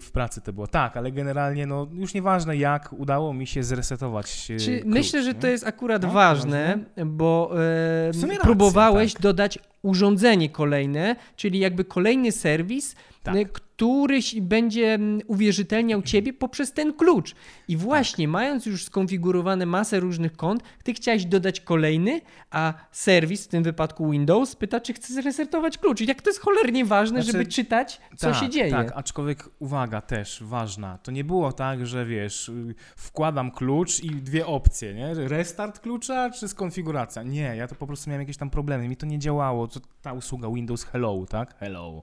w 0.00 0.10
pracy 0.12 0.40
to 0.40 0.52
było. 0.52 0.66
Tak, 0.66 0.96
ale 0.96 1.12
generalnie 1.12 1.66
no, 1.66 1.86
już 1.92 2.14
nieważne 2.14 2.56
jak 2.56 2.92
udało 2.92 3.34
mi 3.34 3.46
się 3.46 3.62
zresetować. 3.62 4.50
Yy, 4.50 4.60
Czy 4.60 4.80
klucz, 4.80 4.94
myślę, 4.94 5.22
że 5.22 5.34
to 5.34 5.46
jest 5.46 5.66
akurat 5.66 6.02
no, 6.02 6.10
ważne, 6.10 6.78
ważne, 6.96 7.06
bo 7.06 7.50
yy, 8.28 8.38
próbowałeś 8.38 9.12
tak. 9.12 9.22
dodać 9.22 9.58
urządzenie 9.82 10.48
kolejne, 10.48 11.16
czyli 11.36 11.58
jakby 11.58 11.84
kolejny 11.84 12.32
serwis, 12.32 12.94
tak 13.22 13.67
któryś 13.78 14.40
będzie 14.40 14.94
mm, 14.94 15.20
uwierzytelniał 15.26 16.02
ciebie 16.02 16.32
poprzez 16.32 16.72
ten 16.72 16.94
klucz. 16.94 17.34
I 17.68 17.76
właśnie, 17.76 18.24
tak. 18.24 18.32
mając 18.32 18.66
już 18.66 18.84
skonfigurowane 18.84 19.66
masę 19.66 20.00
różnych 20.00 20.36
kont, 20.36 20.62
ty 20.82 20.94
chciałeś 20.94 21.24
dodać 21.24 21.60
kolejny, 21.60 22.20
a 22.50 22.74
serwis, 22.92 23.44
w 23.44 23.48
tym 23.48 23.62
wypadku 23.62 24.10
Windows, 24.10 24.56
pyta, 24.56 24.80
czy 24.80 24.92
chce 24.92 25.14
zresetować 25.14 25.78
klucz. 25.78 26.00
I 26.00 26.06
jak 26.06 26.22
to 26.22 26.30
jest 26.30 26.40
cholernie 26.40 26.84
ważne, 26.84 27.22
znaczy, 27.22 27.38
żeby 27.38 27.50
czytać, 27.50 28.00
co 28.16 28.30
tak, 28.30 28.40
się 28.40 28.48
dzieje. 28.48 28.70
Tak, 28.70 28.92
aczkolwiek 28.94 29.50
uwaga 29.58 30.00
też 30.00 30.42
ważna. 30.42 30.98
To 30.98 31.10
nie 31.10 31.24
było 31.24 31.52
tak, 31.52 31.86
że 31.86 32.06
wiesz, 32.06 32.50
wkładam 32.96 33.50
klucz 33.50 34.00
i 34.00 34.10
dwie 34.10 34.46
opcje, 34.46 34.94
nie? 34.94 35.14
Restart 35.14 35.80
klucza 35.80 36.30
czy 36.30 36.48
skonfiguracja. 36.48 37.22
Nie, 37.22 37.56
ja 37.56 37.68
to 37.68 37.74
po 37.74 37.86
prostu 37.86 38.10
miałem 38.10 38.22
jakieś 38.22 38.36
tam 38.36 38.50
problemy. 38.50 38.88
Mi 38.88 38.96
to 38.96 39.06
nie 39.06 39.18
działało. 39.18 39.68
To 39.68 39.80
ta 40.02 40.12
usługa 40.12 40.48
Windows 40.50 40.84
Hello, 40.84 41.26
tak? 41.28 41.58
Hello 41.58 42.02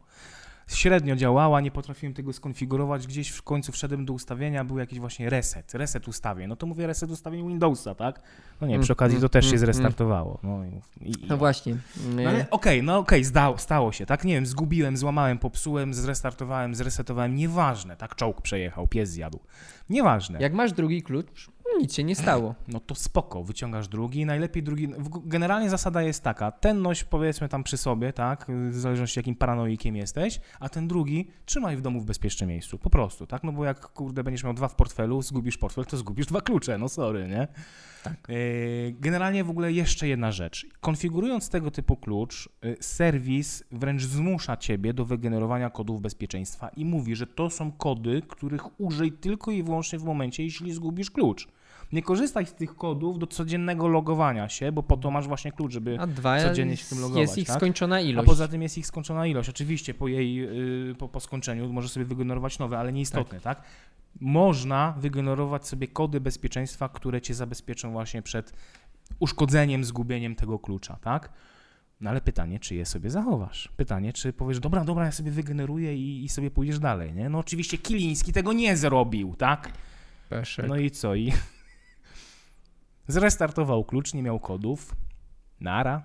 średnio 0.68 1.16
działała, 1.16 1.62
nie 1.62 1.72
potrafiłem 1.72 2.14
tego 2.14 2.34
skonfigurować, 2.34 3.08
gdzieś 3.08 3.30
w 3.30 3.42
końcu 3.44 3.72
wszedłem 3.72 4.06
do 4.06 4.14
ustawienia, 4.14 4.64
był 4.64 4.78
jakiś 4.78 5.00
właśnie 5.00 5.30
reset, 5.30 5.74
reset 5.74 6.08
ustawień, 6.08 6.48
no 6.48 6.56
to 6.56 6.68
mówię 6.68 6.88
reset 6.88 7.12
ustawień 7.12 7.48
Windowsa, 7.48 7.96
tak? 7.96 8.22
No 8.62 8.68
nie, 8.68 8.80
przy 8.80 8.92
mm, 8.92 8.98
okazji 8.98 9.16
to 9.16 9.20
mm, 9.20 9.30
też 9.30 9.46
się 9.46 9.50
mm, 9.50 9.60
zrestartowało. 9.60 10.40
No, 10.44 10.66
i, 10.66 11.10
i, 11.10 11.14
no 11.28 11.38
właśnie. 11.38 11.78
No 12.16 12.22
ale 12.22 12.32
okej, 12.32 12.50
okay, 12.52 12.84
no 12.84 12.98
okej, 12.98 13.26
okay, 13.28 13.58
stało 13.58 13.92
się, 13.92 14.06
tak? 14.06 14.24
Nie 14.24 14.34
wiem, 14.34 14.46
zgubiłem, 14.46 14.98
złamałem, 14.98 15.38
popsułem, 15.38 15.94
zrestartowałem, 15.94 16.76
zresetowałem, 16.76 17.36
nieważne, 17.36 17.98
tak? 17.98 18.16
Czołg 18.16 18.42
przejechał, 18.42 18.88
pies 18.88 19.10
zjadł. 19.10 19.40
Nieważne. 19.90 20.40
Jak 20.40 20.54
masz 20.54 20.74
drugi 20.74 21.04
klucz, 21.04 21.50
nic 21.78 21.94
się 21.94 22.04
nie 22.04 22.16
stało. 22.16 22.56
No 22.68 22.80
to 22.80 22.96
spoko, 22.96 23.44
wyciągasz 23.44 23.88
drugi, 23.88 24.26
najlepiej 24.26 24.64
drugi. 24.64 24.88
Generalnie 25.26 25.70
zasada 25.70 26.02
jest 26.02 26.24
taka: 26.24 26.52
ten 26.52 26.82
noś 26.82 27.04
powiedzmy 27.04 27.50
tam 27.50 27.64
przy 27.64 27.78
sobie, 27.78 28.14
tak, 28.14 28.46
w 28.70 28.76
zależności 28.76 29.20
jakim 29.20 29.36
paranoikiem 29.36 29.96
jesteś, 29.96 30.40
a 30.60 30.70
ten 30.70 30.88
drugi 30.88 31.28
trzymaj 31.46 31.78
w 31.78 31.82
domu 31.82 32.00
w 32.00 32.06
bezpiecznym 32.06 32.50
miejscu, 32.50 32.78
po 32.78 32.90
prostu, 32.90 33.28
tak? 33.28 33.44
No 33.44 33.52
bo 33.52 33.66
jak 33.66 33.88
kurde 33.88 34.24
będziesz 34.24 34.44
miał 34.44 34.54
dwa 34.54 34.68
w 34.68 34.76
portfelu, 34.76 35.22
zgubisz 35.22 35.58
portfel, 35.58 35.86
to 35.86 35.98
zgubisz 35.98 36.26
dwa 36.26 36.42
klucze, 36.42 36.78
no 36.78 36.90
sorry, 36.90 37.28
nie? 37.28 37.48
Tak. 38.04 38.28
E, 38.30 38.34
generalnie 38.92 39.44
w 39.44 39.50
ogóle 39.50 39.72
jeszcze 39.72 40.08
jedna 40.08 40.32
rzecz. 40.32 40.66
Konfigurując 40.82 41.50
tego 41.50 41.72
typu 41.72 41.98
klucz, 41.98 42.50
e, 42.62 42.84
serwis 42.84 43.64
wręcz 43.72 44.04
zmusza 44.04 44.58
ciebie 44.58 44.94
do 44.94 45.06
wygenerowania 45.06 45.70
kodów 45.70 46.02
bezpieczeństwa 46.02 46.70
i 46.70 46.86
mówi, 46.86 47.16
że 47.16 47.28
to 47.28 47.50
są 47.50 47.72
kody, 47.72 48.22
których 48.28 48.80
użyj 48.80 49.12
tylko 49.12 49.52
i 49.52 49.64
wyłącznie 49.64 50.00
w 50.00 50.04
momencie, 50.04 50.44
jeśli 50.44 50.74
zgubisz 50.74 51.12
klucz. 51.12 51.48
Nie 51.96 52.02
korzystaj 52.02 52.46
z 52.46 52.54
tych 52.54 52.76
kodów 52.76 53.20
do 53.20 53.28
codziennego 53.28 53.88
logowania 53.88 54.50
się, 54.50 54.72
bo 54.72 54.84
po 54.84 54.98
to 54.98 55.12
masz 55.12 55.28
właśnie 55.28 55.52
klucz, 55.52 55.74
żeby 55.74 55.98
codziennie 56.44 56.78
się 56.78 56.86
tym 56.86 57.00
logować. 57.00 57.22
Jest 57.22 57.38
ich 57.38 57.48
tak? 57.48 57.58
skończona 57.58 58.02
ilość. 58.02 58.28
A 58.28 58.30
poza 58.30 58.48
tym 58.48 58.62
jest 58.62 58.78
ich 58.78 58.88
skończona 58.88 59.28
ilość. 59.28 59.50
Oczywiście 59.50 59.94
po 59.94 60.08
jej, 60.08 60.36
yy, 60.36 60.96
po, 61.00 61.10
po 61.10 61.20
skończeniu 61.20 61.74
możesz 61.74 61.92
sobie 61.92 62.06
wygenerować 62.06 62.60
nowe, 62.60 62.78
ale 62.78 62.94
nieistotne, 62.94 63.40
tak? 63.40 63.58
tak? 63.58 63.68
Można 64.22 64.96
wygenerować 64.98 65.68
sobie 65.68 65.88
kody 65.88 66.22
bezpieczeństwa, 66.22 66.90
które 66.90 67.22
cię 67.22 67.34
zabezpieczą 67.34 67.92
właśnie 67.92 68.22
przed 68.22 68.54
uszkodzeniem, 69.20 69.84
zgubieniem 69.84 70.36
tego 70.36 70.60
klucza, 70.60 70.98
tak? 71.02 71.30
No 72.02 72.10
ale 72.10 72.22
pytanie, 72.22 72.60
czy 72.60 72.76
je 72.76 72.86
sobie 72.86 73.10
zachowasz? 73.10 73.70
Pytanie, 73.78 74.14
czy 74.14 74.34
powiesz, 74.34 74.60
dobra, 74.60 74.86
dobra, 74.86 75.06
ja 75.06 75.12
sobie 75.12 75.32
wygeneruję 75.32 75.96
i, 75.96 76.24
i 76.24 76.30
sobie 76.30 76.52
pójdziesz 76.52 76.80
dalej, 76.80 77.14
nie? 77.14 77.30
No 77.30 77.40
oczywiście 77.40 77.78
Kiliński 77.78 78.34
tego 78.34 78.54
nie 78.54 78.78
zrobił, 78.78 79.36
tak? 79.36 79.72
Peszek. 80.30 80.68
No 80.68 80.78
i 80.78 80.92
co? 80.92 81.16
I 81.16 81.34
Zrestartował 83.08 83.84
klucz, 83.84 84.14
nie 84.14 84.24
miał 84.24 84.40
kodów. 84.40 84.96
Nara. 85.60 86.04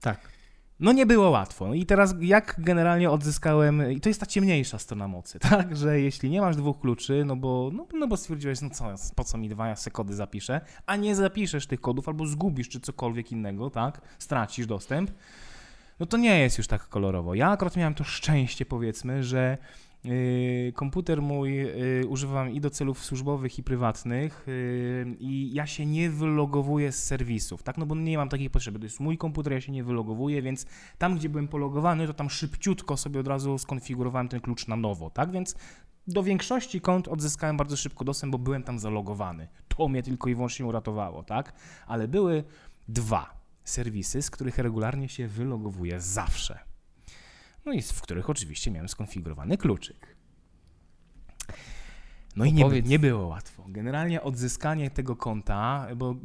Tak. 0.00 0.40
No 0.80 0.92
nie 0.92 1.06
było 1.06 1.30
łatwo. 1.30 1.74
I 1.74 1.86
teraz 1.86 2.14
jak 2.20 2.54
generalnie 2.58 3.10
odzyskałem, 3.10 3.92
i 3.92 4.00
to 4.00 4.08
jest 4.08 4.20
ta 4.20 4.26
ciemniejsza 4.26 4.78
strona 4.78 5.08
mocy, 5.08 5.38
tak, 5.50 5.76
że 5.76 6.00
jeśli 6.00 6.30
nie 6.30 6.40
masz 6.40 6.56
dwóch 6.56 6.80
kluczy, 6.80 7.24
no 7.26 7.36
bo, 7.36 7.70
no, 7.72 7.86
no 7.92 8.08
bo 8.08 8.16
stwierdziłeś, 8.16 8.60
no 8.60 8.70
co, 8.70 8.94
po 9.16 9.24
co 9.24 9.38
mi 9.38 9.48
dwa, 9.48 9.68
ja 9.68 9.76
se 9.76 9.90
kody 9.90 10.14
zapiszę, 10.14 10.60
a 10.86 10.96
nie 10.96 11.14
zapiszesz 11.14 11.66
tych 11.66 11.80
kodów 11.80 12.08
albo 12.08 12.26
zgubisz 12.26 12.68
czy 12.68 12.80
cokolwiek 12.80 13.32
innego, 13.32 13.70
tak, 13.70 14.00
stracisz 14.18 14.66
dostęp, 14.66 15.10
no 16.00 16.06
to 16.06 16.16
nie 16.16 16.40
jest 16.40 16.58
już 16.58 16.66
tak 16.66 16.88
kolorowo. 16.88 17.34
Ja 17.34 17.50
akurat 17.50 17.76
miałem 17.76 17.94
to 17.94 18.04
szczęście, 18.04 18.66
powiedzmy, 18.66 19.24
że 19.24 19.58
komputer 20.74 21.22
mój 21.22 21.56
yy, 21.56 22.06
używam 22.08 22.50
i 22.50 22.60
do 22.60 22.70
celów 22.70 23.04
służbowych 23.04 23.58
i 23.58 23.62
prywatnych 23.62 24.44
yy, 24.46 25.16
i 25.18 25.54
ja 25.54 25.66
się 25.66 25.86
nie 25.86 26.10
wylogowuję 26.10 26.92
z 26.92 27.04
serwisów, 27.04 27.62
tak, 27.62 27.78
no 27.78 27.86
bo 27.86 27.94
nie 27.94 28.18
mam 28.18 28.28
takiej 28.28 28.50
potrzeby, 28.50 28.78
to 28.78 28.84
jest 28.84 29.00
mój 29.00 29.18
komputer, 29.18 29.52
ja 29.52 29.60
się 29.60 29.72
nie 29.72 29.84
wylogowuję, 29.84 30.42
więc 30.42 30.66
tam, 30.98 31.16
gdzie 31.16 31.28
byłem 31.28 31.48
pologowany, 31.48 32.06
to 32.06 32.14
tam 32.14 32.30
szybciutko 32.30 32.96
sobie 32.96 33.20
od 33.20 33.26
razu 33.26 33.58
skonfigurowałem 33.58 34.28
ten 34.28 34.40
klucz 34.40 34.68
na 34.68 34.76
nowo, 34.76 35.10
tak, 35.10 35.30
więc 35.30 35.54
do 36.06 36.22
większości 36.22 36.80
kont 36.80 37.08
odzyskałem 37.08 37.56
bardzo 37.56 37.76
szybko 37.76 38.04
dostęp, 38.04 38.32
bo 38.32 38.38
byłem 38.38 38.62
tam 38.62 38.78
zalogowany. 38.78 39.48
To 39.68 39.88
mnie 39.88 40.02
tylko 40.02 40.28
i 40.28 40.34
wyłącznie 40.34 40.66
uratowało, 40.66 41.22
tak, 41.22 41.52
ale 41.86 42.08
były 42.08 42.44
dwa 42.88 43.40
serwisy, 43.64 44.22
z 44.22 44.30
których 44.30 44.58
regularnie 44.58 45.08
się 45.08 45.28
wylogowuję 45.28 46.00
zawsze 46.00 46.69
no 47.66 47.72
i 47.72 47.82
w 47.82 48.00
których 48.00 48.30
oczywiście 48.30 48.70
miałem 48.70 48.88
skonfigurowany 48.88 49.56
kluczyk. 49.56 50.16
No 52.36 52.44
i 52.44 52.52
nie, 52.52 52.82
nie 52.82 52.98
było 52.98 53.26
łatwo. 53.26 53.64
Generalnie 53.68 54.22
odzyskanie 54.22 54.90
tego 54.90 55.16
konta, 55.16 55.86
bo 55.96 56.12
y, 56.12 56.16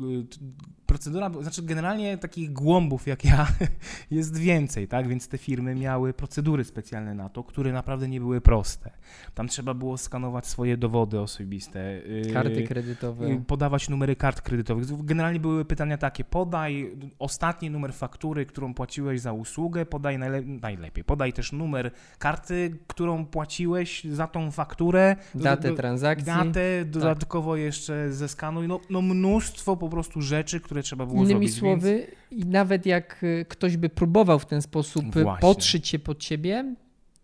procedura, 0.86 1.30
znaczy 1.42 1.64
generalnie 1.64 2.18
takich 2.18 2.54
głąbów 2.54 3.08
jak 3.08 3.26
ja 3.26 3.48
jest 4.12 4.38
więcej, 4.38 4.88
tak? 4.88 5.08
Więc 5.08 5.28
te 5.28 5.38
firmy 5.38 5.76
miały 5.76 6.14
procedury 6.14 6.64
specjalne 6.64 7.14
na 7.14 7.30
to, 7.30 7.44
które 7.44 7.72
naprawdę 7.72 8.08
nie 8.08 8.20
były 8.20 8.42
proste. 8.42 8.92
Tam 9.34 9.48
trzeba 9.48 9.74
było 9.74 9.98
skanować 9.98 10.48
swoje 10.48 10.78
dowody 10.78 11.20
osobiste. 11.20 11.80
Y, 11.98 12.30
Karty 12.34 12.64
kredytowe. 12.64 13.28
Y, 13.28 13.42
podawać 13.48 13.90
numery 13.90 14.16
kart 14.16 14.42
kredytowych. 14.42 15.06
Generalnie 15.06 15.40
były 15.40 15.66
pytania 15.66 15.98
takie, 15.98 16.24
podaj 16.24 16.92
ostatni 17.20 17.70
numer 17.70 17.94
faktury, 17.94 18.46
którą 18.46 18.74
płaciłeś 18.74 19.22
za 19.22 19.34
usługę, 19.34 19.86
podaj 19.86 20.20
najle 20.20 20.42
najlepiej, 20.42 21.04
podaj 21.04 21.34
też 21.34 21.52
numer 21.52 21.92
karty, 22.20 22.78
którą 22.88 23.26
płaciłeś 23.26 24.04
za 24.04 24.28
tą 24.28 24.52
fakturę. 24.52 25.16
Datę 25.36 25.74
transakcji. 25.74 26.26
Datę, 26.26 26.80
tak. 26.80 26.90
dodatkowo 26.90 27.56
jeszcze 27.56 28.14
zeskanuj. 28.14 28.68
No, 28.68 28.80
no 28.90 29.02
mnóstwo 29.02 29.78
po 29.78 29.90
prostu 29.90 30.22
rzeczy, 30.22 30.60
które 30.60 30.75
trzeba 30.84 31.06
było 31.06 31.24
Innymi 31.24 31.48
zrobić. 31.50 31.58
Innymi 31.58 31.82
słowy, 31.82 32.08
więc... 32.32 32.44
i 32.44 32.50
nawet 32.50 32.86
jak 32.86 33.24
y, 33.24 33.46
ktoś 33.50 33.78
by 33.78 33.90
próbował 33.90 34.40
w 34.40 34.46
ten 34.46 34.62
sposób 34.62 35.16
y, 35.16 35.24
Właśnie. 35.24 35.42
podszyć 35.42 35.88
się 35.88 36.00
pod 36.00 36.20
ciebie, 36.20 36.76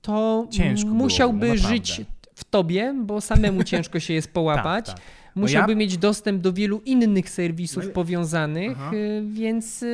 to 0.02 0.48
ciężko 0.52 0.90
musiałby 0.90 1.46
było, 1.46 1.58
żyć 1.58 2.02
w 2.36 2.44
tobie, 2.44 2.96
bo 3.04 3.22
samemu 3.22 3.64
ciężko 3.72 4.00
się 4.00 4.14
jest 4.14 4.34
połapać. 4.34 4.86
tak, 4.86 4.96
tak. 4.96 5.06
Musiałby 5.36 5.72
ja... 5.72 5.78
mieć 5.78 5.98
dostęp 5.98 6.42
do 6.42 6.54
wielu 6.54 6.82
innych 6.86 7.30
serwisów 7.30 7.86
no 7.86 7.92
powiązanych, 7.92 8.78
Aha. 8.78 8.92
Y, 8.94 9.24
więc 9.26 9.86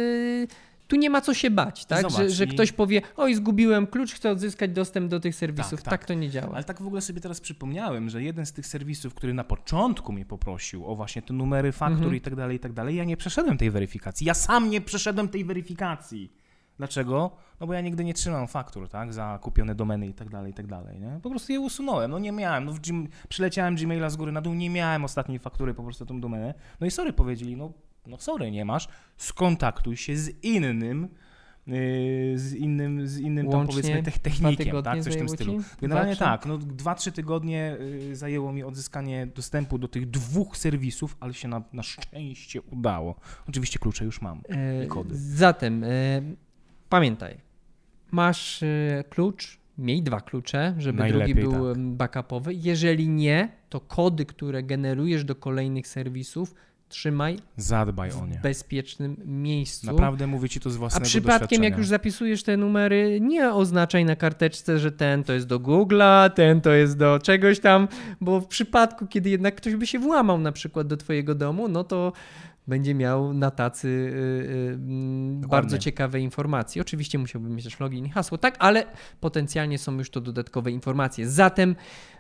tu 0.88 0.95
nie 0.95 1.10
ma 1.10 1.21
co 1.21 1.34
się 1.34 1.52
bać, 1.52 1.86
tak? 1.86 2.02
Zobacz, 2.02 2.17
że, 2.17 2.30
że 2.30 2.47
ktoś 2.47 2.71
powie, 2.71 3.02
oj, 3.15 3.36
zgubiłem 3.36 3.88
klucz, 3.88 4.13
chcę 4.13 4.32
odzyskać 4.32 4.71
dostęp 4.71 5.12
do 5.12 5.19
tych 5.19 5.36
serwisów. 5.36 5.71
Tak, 5.71 5.82
tak. 5.82 6.00
tak, 6.00 6.06
to 6.06 6.13
nie 6.13 6.30
działa. 6.30 6.54
Ale 6.54 6.63
tak 6.63 6.82
w 6.82 6.88
ogóle 6.88 7.02
sobie 7.02 7.21
teraz 7.21 7.41
przypomniałem, 7.41 8.10
że 8.10 8.23
jeden 8.23 8.45
z 8.45 8.54
tych 8.54 8.67
serwisów, 8.67 9.13
który 9.13 9.34
na 9.34 9.43
początku 9.43 10.13
mnie 10.13 10.26
poprosił 10.26 10.88
o 10.88 10.95
właśnie 10.95 11.21
te 11.21 11.34
numery 11.34 11.71
faktur 11.71 11.97
mhm. 11.97 12.15
i 12.15 12.21
tak 12.21 12.36
dalej, 12.36 12.58
i 12.58 12.60
tak 12.60 12.73
dalej, 12.73 12.95
ja 12.95 13.04
nie 13.04 13.17
przeszedłem 13.17 13.58
tej 13.58 13.71
weryfikacji. 13.71 14.28
Ja 14.28 14.34
sam 14.34 14.69
nie 14.69 14.82
przeszedłem 14.82 15.30
tej 15.30 15.45
weryfikacji. 15.45 16.32
Dlaczego? 16.78 17.32
No 17.60 17.67
bo 17.67 17.73
ja 17.73 17.82
nigdy 17.82 18.04
nie 18.04 18.13
trzymam 18.13 18.47
faktur, 18.47 18.89
tak, 18.89 19.13
za 19.13 19.39
kupione 19.41 19.76
domeny 19.76 20.08
i 20.08 20.13
tak 20.13 20.30
dalej, 20.30 20.52
i 20.52 20.54
tak 20.54 20.67
dalej, 20.67 21.00
nie? 21.00 21.19
Po 21.23 21.30
prostu 21.30 21.52
je 21.52 21.60
usunąłem, 21.60 22.12
no 22.12 22.19
nie 22.19 22.32
miałem, 22.32 22.65
no 22.65 22.73
Gym, 22.73 23.08
przyleciałem 23.30 23.76
Gmaila 23.76 24.10
z 24.10 24.15
góry 24.15 24.32
na 24.32 24.41
dół, 24.41 24.54
nie 24.54 24.69
miałem 24.69 25.04
ostatniej 25.04 25.39
faktury 25.39 25.73
po 25.73 25.84
prostu 25.84 26.06
tą 26.06 26.21
domenę, 26.21 26.54
no 26.80 26.88
i 26.88 26.91
sorry 26.91 27.13
powiedzieli, 27.13 27.58
no 27.58 27.73
no 28.07 28.17
sorry, 28.17 28.51
nie 28.51 28.65
masz, 28.65 28.87
skontaktuj 29.17 29.97
się 29.97 30.17
z 30.17 30.43
innym, 30.43 31.07
yy, 31.67 31.75
z 32.35 32.53
innym, 32.53 33.07
z 33.07 33.19
innym 33.19 33.49
tam 33.49 33.67
powiedzmy 33.67 34.03
technikiem, 34.03 34.83
tak, 34.83 35.01
coś 35.01 35.13
w 35.13 35.17
tym 35.17 35.29
stylu. 35.29 35.57
Generalnie 35.81 36.15
dwa, 36.15 36.25
tak, 36.25 36.45
no 36.45 36.57
2-3 36.57 37.11
tygodnie 37.11 37.77
yy, 37.79 38.15
zajęło 38.15 38.53
mi 38.53 38.63
odzyskanie 38.63 39.27
dostępu 39.27 39.77
do 39.77 39.87
tych 39.87 40.09
dwóch 40.09 40.57
serwisów, 40.57 41.17
ale 41.19 41.33
się 41.33 41.47
na, 41.47 41.61
na 41.73 41.83
szczęście 41.83 42.61
udało. 42.61 43.15
Oczywiście 43.49 43.79
klucze 43.79 44.05
już 44.05 44.21
mam 44.21 44.41
i 44.85 44.87
kody. 44.87 45.15
Zatem 45.17 45.83
e, 45.83 45.87
pamiętaj, 46.89 47.37
masz 48.11 48.63
klucz, 49.09 49.59
miej 49.77 50.03
dwa 50.03 50.21
klucze, 50.21 50.75
żeby 50.77 50.99
Najlepiej, 50.99 51.35
drugi 51.35 51.49
był 51.49 51.73
tak. 51.73 51.83
backupowy. 51.83 52.53
Jeżeli 52.53 53.09
nie, 53.09 53.49
to 53.69 53.79
kody, 53.79 54.25
które 54.25 54.63
generujesz 54.63 55.23
do 55.23 55.35
kolejnych 55.35 55.87
serwisów, 55.87 56.53
trzymaj 56.89 57.39
Zadbaj 57.58 58.12
o 58.12 58.26
nie. 58.26 58.38
w 58.38 58.41
bezpiecznym 58.41 59.17
miejscu. 59.26 59.88
Naprawdę 59.88 60.28
mówię 60.28 60.50
ci 60.50 60.60
to 60.60 60.69
z 60.69 60.76
własnego 60.76 61.06
A 61.06 61.08
przypadkiem 61.08 61.63
jak 61.63 61.78
już 61.78 61.88
zapisujesz 61.88 62.43
te 62.43 62.58
numery, 62.58 63.19
nie 63.21 63.54
oznaczaj 63.54 64.06
na 64.06 64.15
karteczce, 64.15 64.80
że 64.80 64.91
ten 64.91 65.23
to 65.23 65.34
jest 65.34 65.47
do 65.47 65.60
Google'a, 65.60 66.30
ten 66.30 66.62
to 66.62 66.71
jest 66.71 66.97
do 66.97 67.19
czegoś 67.19 67.60
tam, 67.60 67.88
bo 68.21 68.41
w 68.41 68.47
przypadku, 68.47 69.08
kiedy 69.08 69.30
jednak 69.30 69.56
ktoś 69.56 69.76
by 69.76 69.88
się 69.88 70.00
włamał 70.00 70.38
na 70.39 70.52
przykład 70.52 70.88
do 70.88 70.97
twojego 70.97 71.36
domu, 71.36 71.67
no 71.67 71.84
to 71.84 72.13
będzie 72.67 72.95
miał 72.95 73.34
na 73.34 73.51
tacy 73.51 73.88
y, 73.88 75.43
y, 75.43 75.47
bardzo 75.47 75.77
ciekawe 75.77 76.19
informacje. 76.19 76.82
Oczywiście 76.82 77.17
musiałby 77.17 77.49
mieć 77.49 77.63
też 77.65 77.80
login 77.80 78.06
i 78.06 78.10
hasło, 78.10 78.38
tak, 78.38 78.56
ale 78.60 78.86
potencjalnie 79.19 79.77
są 79.77 79.97
już 79.97 80.10
to 80.10 80.21
dodatkowe 80.21 80.71
informacje. 80.71 81.30
Zatem 81.30 81.75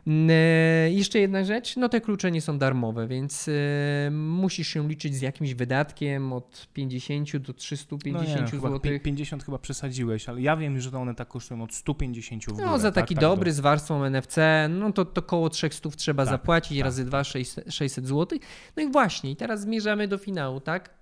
mm, 0.07 0.29
e, 0.31 0.91
jeszcze 0.91 1.19
jedna 1.19 1.43
rzecz, 1.43 1.77
no 1.77 1.89
te 1.89 2.01
klucze 2.01 2.31
nie 2.31 2.41
są 2.41 2.57
darmowe, 2.57 3.07
więc 3.07 3.47
e, 3.47 4.11
musisz 4.11 4.67
się 4.67 4.87
liczyć 4.87 5.15
z 5.15 5.21
jakimś 5.21 5.53
wydatkiem 5.53 6.33
od 6.33 6.67
50 6.73 7.37
do 7.37 7.53
350 7.53 8.53
no 8.53 8.59
zł. 8.59 8.79
50 9.03 9.43
chyba 9.43 9.57
przesadziłeś, 9.57 10.29
ale 10.29 10.41
ja 10.41 10.57
wiem, 10.57 10.79
że 10.79 10.97
one 10.97 11.15
tak 11.15 11.27
kosztują 11.27 11.63
od 11.63 11.73
150 11.73 12.45
w 12.45 12.51
górę, 12.51 12.65
No 12.65 12.79
za 12.79 12.91
tak? 12.91 13.03
taki 13.03 13.15
tak, 13.15 13.21
dobry 13.21 13.51
do... 13.51 13.55
z 13.55 13.59
warstwą 13.59 14.03
NFC, 14.03 14.37
no 14.69 14.91
to, 14.91 15.05
to 15.05 15.21
koło 15.21 15.49
300 15.49 15.89
trzeba 15.89 16.25
tak, 16.25 16.31
zapłacić, 16.31 16.77
tak. 16.77 16.85
razy 16.85 17.05
2 17.05 17.23
600 17.23 18.07
zł. 18.07 18.39
No 18.77 18.83
i 18.83 18.91
właśnie, 18.91 19.31
i 19.31 19.35
teraz 19.35 19.61
zmierzamy 19.61 20.07
do 20.07 20.17
finału, 20.17 20.36
tak? 20.59 20.97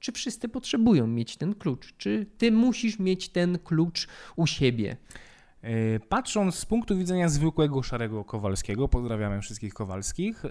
Czy 0.00 0.12
wszyscy 0.12 0.48
potrzebują 0.48 1.06
mieć 1.06 1.36
ten 1.36 1.54
klucz? 1.54 1.96
Czy 1.96 2.26
ty 2.38 2.52
musisz 2.52 2.98
mieć 2.98 3.28
ten 3.28 3.58
klucz 3.58 4.08
u 4.36 4.46
siebie? 4.46 4.96
E, 5.62 6.00
patrząc 6.00 6.54
z 6.54 6.66
punktu 6.66 6.98
widzenia 6.98 7.28
zwykłego 7.28 7.82
szarego 7.82 8.24
Kowalskiego, 8.24 8.88
pozdrawiamy 8.88 9.40
wszystkich 9.40 9.74
Kowalskich, 9.74 10.44
e, 10.44 10.48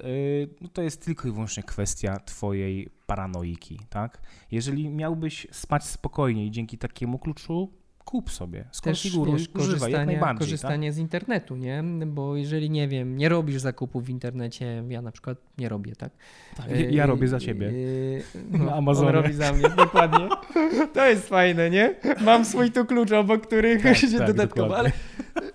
no 0.61 0.67
to 0.67 0.81
jest 0.81 1.05
tylko 1.05 1.27
i 1.27 1.31
wyłącznie 1.31 1.63
kwestia 1.63 2.19
twojej 2.19 2.89
paranoiki, 3.05 3.79
tak? 3.89 4.21
Jeżeli 4.51 4.89
miałbyś 4.89 5.47
spać 5.51 5.83
spokojniej 5.85 6.51
dzięki 6.51 6.77
takiemu 6.77 7.19
kluczu, 7.19 7.71
kup 8.05 8.31
sobie, 8.31 8.65
skonfiguruj, 8.71 9.33
Też, 9.33 9.47
wiesz, 9.47 9.67
używaj 9.67 9.91
jak 9.91 10.05
najbardziej. 10.05 10.39
Korzystanie 10.39 10.87
tak? 10.87 10.95
z 10.95 10.97
internetu, 10.97 11.55
nie? 11.55 11.83
Bo 12.07 12.35
jeżeli, 12.35 12.69
nie 12.69 12.87
wiem, 12.87 13.17
nie 13.17 13.29
robisz 13.29 13.61
zakupów 13.61 14.05
w 14.05 14.09
internecie, 14.09 14.83
ja 14.89 15.01
na 15.01 15.11
przykład 15.11 15.37
nie 15.57 15.69
robię, 15.69 15.95
tak? 15.95 16.11
tak 16.57 16.65
ja 16.91 17.05
robię 17.05 17.27
za 17.27 17.39
ciebie. 17.39 17.71
Yy, 17.71 18.23
no, 18.51 18.65
na 18.65 18.73
Amazonie. 18.73 19.07
On 19.09 19.15
robi 19.15 19.33
za 19.33 19.53
mnie, 19.53 19.69
dokładnie. 19.69 20.29
To 20.93 21.05
jest 21.05 21.27
fajne, 21.27 21.69
nie? 21.69 21.95
Mam 22.21 22.45
swój 22.45 22.71
tu 22.71 22.85
klucz, 22.85 23.11
obok 23.11 23.47
których 23.47 23.83
tak, 23.83 23.97
się 24.01 24.17
tak, 24.17 24.27
dodatkowo, 24.27 24.77
ale 24.77 24.91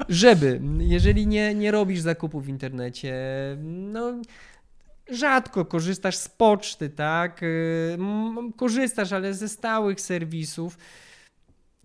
żeby, 0.08 0.60
jeżeli 0.78 1.26
nie, 1.26 1.54
nie 1.54 1.70
robisz 1.70 2.00
zakupów 2.00 2.44
w 2.44 2.48
internecie, 2.48 3.14
no 3.62 4.12
rzadko 5.10 5.64
korzystasz 5.64 6.16
z 6.16 6.28
poczty, 6.28 6.90
tak? 6.90 7.42
Yy, 7.42 8.52
korzystasz, 8.56 9.12
ale 9.12 9.34
ze 9.34 9.48
stałych 9.48 10.00
serwisów 10.00 10.78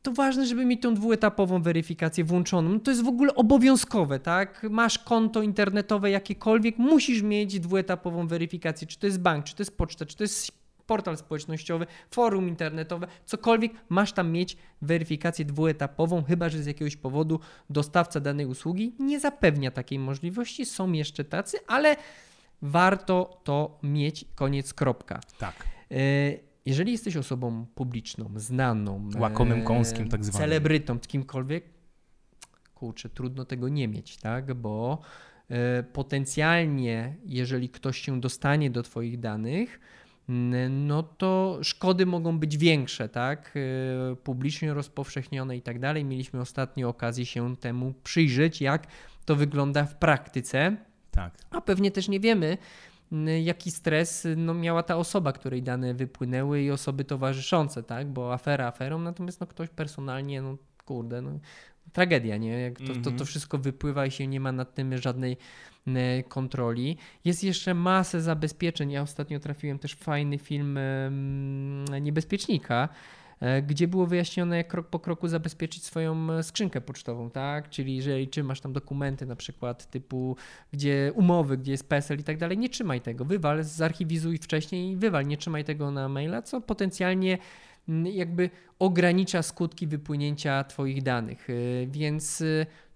to 0.03 0.11
ważne, 0.11 0.45
żeby 0.45 0.65
mieć 0.65 0.81
tą 0.81 0.93
dwuetapową 0.93 1.61
weryfikację 1.61 2.23
włączoną. 2.23 2.79
To 2.79 2.91
jest 2.91 3.03
w 3.03 3.07
ogóle 3.07 3.35
obowiązkowe, 3.35 4.19
tak? 4.19 4.67
Masz 4.69 4.99
konto 4.99 5.41
internetowe 5.41 6.11
jakiekolwiek, 6.11 6.77
musisz 6.77 7.21
mieć 7.21 7.59
dwuetapową 7.59 8.27
weryfikację, 8.27 8.87
czy 8.87 8.99
to 8.99 9.05
jest 9.05 9.19
bank, 9.19 9.45
czy 9.45 9.55
to 9.55 9.61
jest 9.61 9.77
poczta, 9.77 10.05
czy 10.05 10.15
to 10.15 10.23
jest 10.23 10.51
portal 10.87 11.17
społecznościowy, 11.17 11.87
forum 12.11 12.47
internetowe, 12.47 13.07
cokolwiek, 13.25 13.71
masz 13.89 14.13
tam 14.13 14.31
mieć 14.31 14.57
weryfikację 14.81 15.45
dwuetapową, 15.45 16.23
chyba 16.23 16.49
że 16.49 16.63
z 16.63 16.65
jakiegoś 16.65 16.95
powodu 16.95 17.39
dostawca 17.69 18.19
danej 18.19 18.45
usługi 18.45 18.95
nie 18.99 19.19
zapewnia 19.19 19.71
takiej 19.71 19.99
możliwości. 19.99 20.65
Są 20.65 20.91
jeszcze 20.91 21.23
tacy, 21.23 21.57
ale 21.67 21.95
warto 22.61 23.41
to 23.43 23.79
mieć, 23.83 24.25
koniec, 24.35 24.73
kropka. 24.73 25.19
Tak. 25.39 25.65
Y 25.91 26.52
jeżeli 26.65 26.91
jesteś 26.91 27.17
osobą 27.17 27.65
publiczną, 27.75 28.29
znaną, 28.35 29.09
łakomym 29.19 29.63
kąskiem 29.63 30.09
tak 30.09 30.25
zwanym, 30.25 30.41
celebrytą, 30.41 30.99
kimkolwiek, 30.99 31.63
kurczę, 32.75 33.09
trudno 33.09 33.45
tego 33.45 33.69
nie 33.69 33.87
mieć, 33.87 34.17
tak? 34.17 34.53
Bo 34.53 35.01
e, 35.49 35.83
potencjalnie, 35.83 37.15
jeżeli 37.25 37.69
ktoś 37.69 37.97
się 37.97 38.21
dostanie 38.21 38.69
do 38.69 38.83
Twoich 38.83 39.19
danych, 39.19 39.79
no 40.69 41.03
to 41.03 41.59
szkody 41.61 42.05
mogą 42.05 42.39
być 42.39 42.57
większe, 42.57 43.09
tak? 43.09 43.53
E, 43.55 44.15
publicznie 44.15 44.73
rozpowszechnione 44.73 45.57
i 45.57 45.61
tak 45.61 45.79
dalej. 45.79 46.05
Mieliśmy 46.05 46.41
ostatnio 46.41 46.89
okazję 46.89 47.25
się 47.25 47.57
temu 47.57 47.93
przyjrzeć, 48.03 48.61
jak 48.61 48.87
to 49.25 49.35
wygląda 49.35 49.85
w 49.85 49.95
praktyce. 49.95 50.77
Tak. 51.11 51.33
A 51.51 51.61
pewnie 51.61 51.91
też 51.91 52.07
nie 52.07 52.19
wiemy, 52.19 52.57
jaki 53.43 53.71
stres 53.71 54.27
no, 54.37 54.53
miała 54.53 54.83
ta 54.83 54.97
osoba, 54.97 55.31
której 55.31 55.63
dane 55.63 55.93
wypłynęły 55.93 56.61
i 56.61 56.71
osoby 56.71 57.05
towarzyszące, 57.05 57.83
tak? 57.83 58.07
Bo 58.07 58.33
afera 58.33 58.67
aferą, 58.67 58.99
natomiast 58.99 59.39
no, 59.39 59.47
ktoś 59.47 59.69
personalnie, 59.69 60.41
no 60.41 60.57
kurde, 60.85 61.21
no, 61.21 61.39
tragedia, 61.93 62.37
nie? 62.37 62.59
Jak 62.61 62.79
to, 62.79 62.87
to, 62.87 62.93
to 62.93 63.09
mhm. 63.09 63.25
wszystko 63.25 63.57
wypływa 63.57 64.05
i 64.05 64.11
się 64.11 64.27
nie 64.27 64.39
ma 64.39 64.51
nad 64.51 64.73
tym 64.73 64.97
żadnej 64.97 65.37
kontroli. 66.27 66.97
Jest 67.25 67.43
jeszcze 67.43 67.73
masę 67.73 68.21
zabezpieczeń. 68.21 68.91
Ja 68.91 69.01
ostatnio 69.01 69.39
trafiłem 69.39 69.79
też 69.79 69.95
fajny 69.95 70.37
film 70.37 70.79
Niebezpiecznika, 72.01 72.89
gdzie 73.67 73.87
było 73.87 74.07
wyjaśnione, 74.07 74.57
jak 74.57 74.67
krok 74.67 74.87
po 74.87 74.99
kroku 74.99 75.27
zabezpieczyć 75.27 75.83
swoją 75.83 76.31
e, 76.31 76.43
skrzynkę 76.43 76.81
pocztową, 76.81 77.29
tak? 77.29 77.69
Czyli 77.69 77.95
jeżeli 77.95 78.27
czy 78.27 78.43
masz 78.43 78.61
tam 78.61 78.73
dokumenty 78.73 79.25
na 79.25 79.35
przykład 79.35 79.89
typu, 79.89 80.35
gdzie 80.73 81.11
umowy, 81.15 81.57
gdzie 81.57 81.71
jest 81.71 81.89
PESEL 81.89 82.19
i 82.19 82.23
tak 82.23 82.37
dalej, 82.37 82.57
nie 82.57 82.69
trzymaj 82.69 83.01
tego, 83.01 83.25
wywal, 83.25 83.63
zarchiwizuj 83.63 84.37
wcześniej 84.37 84.91
i 84.91 84.95
wywal, 84.95 85.27
nie 85.27 85.37
trzymaj 85.37 85.63
tego 85.63 85.91
na 85.91 86.09
maila, 86.09 86.41
co 86.41 86.61
potencjalnie 86.61 87.37
jakby 88.03 88.49
ogranicza 88.79 89.41
skutki 89.41 89.87
wypłynięcia 89.87 90.63
Twoich 90.63 91.03
danych. 91.03 91.47
E, 91.49 91.53
więc 91.87 92.43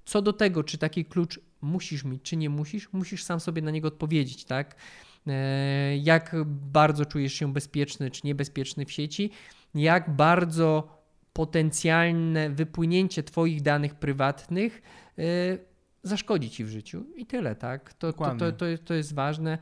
co 0.06 0.22
do 0.22 0.34
tego, 0.34 0.64
czy 0.64 0.78
taki 0.78 1.06
klucz 1.06 1.40
musisz 1.62 2.04
mieć, 2.04 2.22
czy 2.22 2.38
nie 2.38 2.50
musisz, 2.50 2.94
musisz 2.94 3.24
sam 3.24 3.40
sobie 3.40 3.62
na 3.62 3.72
niego 3.72 3.88
odpowiedzieć, 3.88 4.46
tak? 4.46 4.76
Jak 6.02 6.36
bardzo 6.46 7.06
czujesz 7.06 7.34
się 7.34 7.54
bezpieczny 7.54 8.12
czy 8.12 8.22
niebezpieczny 8.24 8.86
w 8.86 8.92
sieci 8.92 9.32
jak 9.78 10.16
bardzo 10.16 10.98
potencjalne 11.34 12.50
wypłynięcie 12.50 13.24
Twoich 13.24 13.62
danych 13.62 13.96
prywatnych 13.96 14.82
yy, 15.18 15.26
zaszkodzi 16.04 16.50
Ci 16.50 16.64
w 16.64 16.70
życiu. 16.70 17.06
I 17.16 17.26
tyle, 17.26 17.56
tak? 17.56 17.94
To, 17.94 18.14
to, 18.14 18.36
to, 18.36 18.52
to, 18.52 18.66
to 18.86 18.94
jest 18.94 19.14
ważne. 19.14 19.58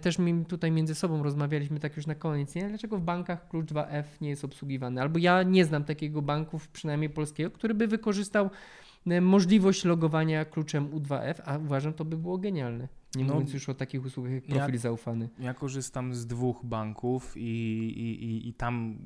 Też 0.00 0.18
my 0.18 0.44
tutaj 0.44 0.70
między 0.70 0.94
sobą 0.94 1.22
rozmawialiśmy 1.22 1.80
tak 1.80 1.96
już 1.96 2.06
na 2.06 2.14
koniec, 2.14 2.54
nie? 2.54 2.68
Dlaczego 2.68 2.98
w 2.98 3.02
bankach 3.02 3.48
klucz 3.48 3.66
2F 3.66 4.04
nie 4.20 4.28
jest 4.28 4.44
obsługiwany? 4.44 5.00
Albo 5.00 5.18
ja 5.18 5.42
nie 5.42 5.64
znam 5.64 5.84
takiego 5.84 6.22
banku, 6.22 6.60
przynajmniej 6.72 7.10
polskiego, 7.10 7.50
który 7.50 7.74
by 7.74 7.86
wykorzystał 7.86 8.46
y, 8.46 8.50
możliwość 9.20 9.84
logowania 9.84 10.44
kluczem 10.44 10.88
U2F, 10.88 11.34
a 11.44 11.58
uważam, 11.58 11.92
to 11.92 12.04
by 12.04 12.16
było 12.16 12.38
genialne. 12.38 12.88
Nie 13.16 13.24
no, 13.24 13.32
mówiąc 13.34 13.52
już 13.52 13.68
o 13.68 13.74
takich 13.74 14.04
usługach 14.04 14.32
jak 14.32 14.44
profil 14.44 14.74
ja, 14.74 14.80
zaufany. 14.80 15.28
Ja 15.38 15.54
korzystam 15.54 16.14
z 16.14 16.26
dwóch 16.26 16.64
banków 16.64 17.36
i, 17.36 17.40
i, 17.40 18.24
i, 18.24 18.48
i 18.48 18.54
tam 18.54 18.98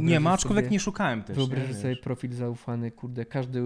nie 0.00 0.20
ma, 0.20 0.32
aczkolwiek 0.32 0.64
sobie, 0.64 0.72
nie 0.72 0.80
szukałem 0.80 1.22
też. 1.22 1.36
Wyobraź 1.36 1.74
sobie 1.74 1.96
profil 1.96 2.32
zaufany, 2.32 2.90
kurde, 2.90 3.24
każdy 3.24 3.62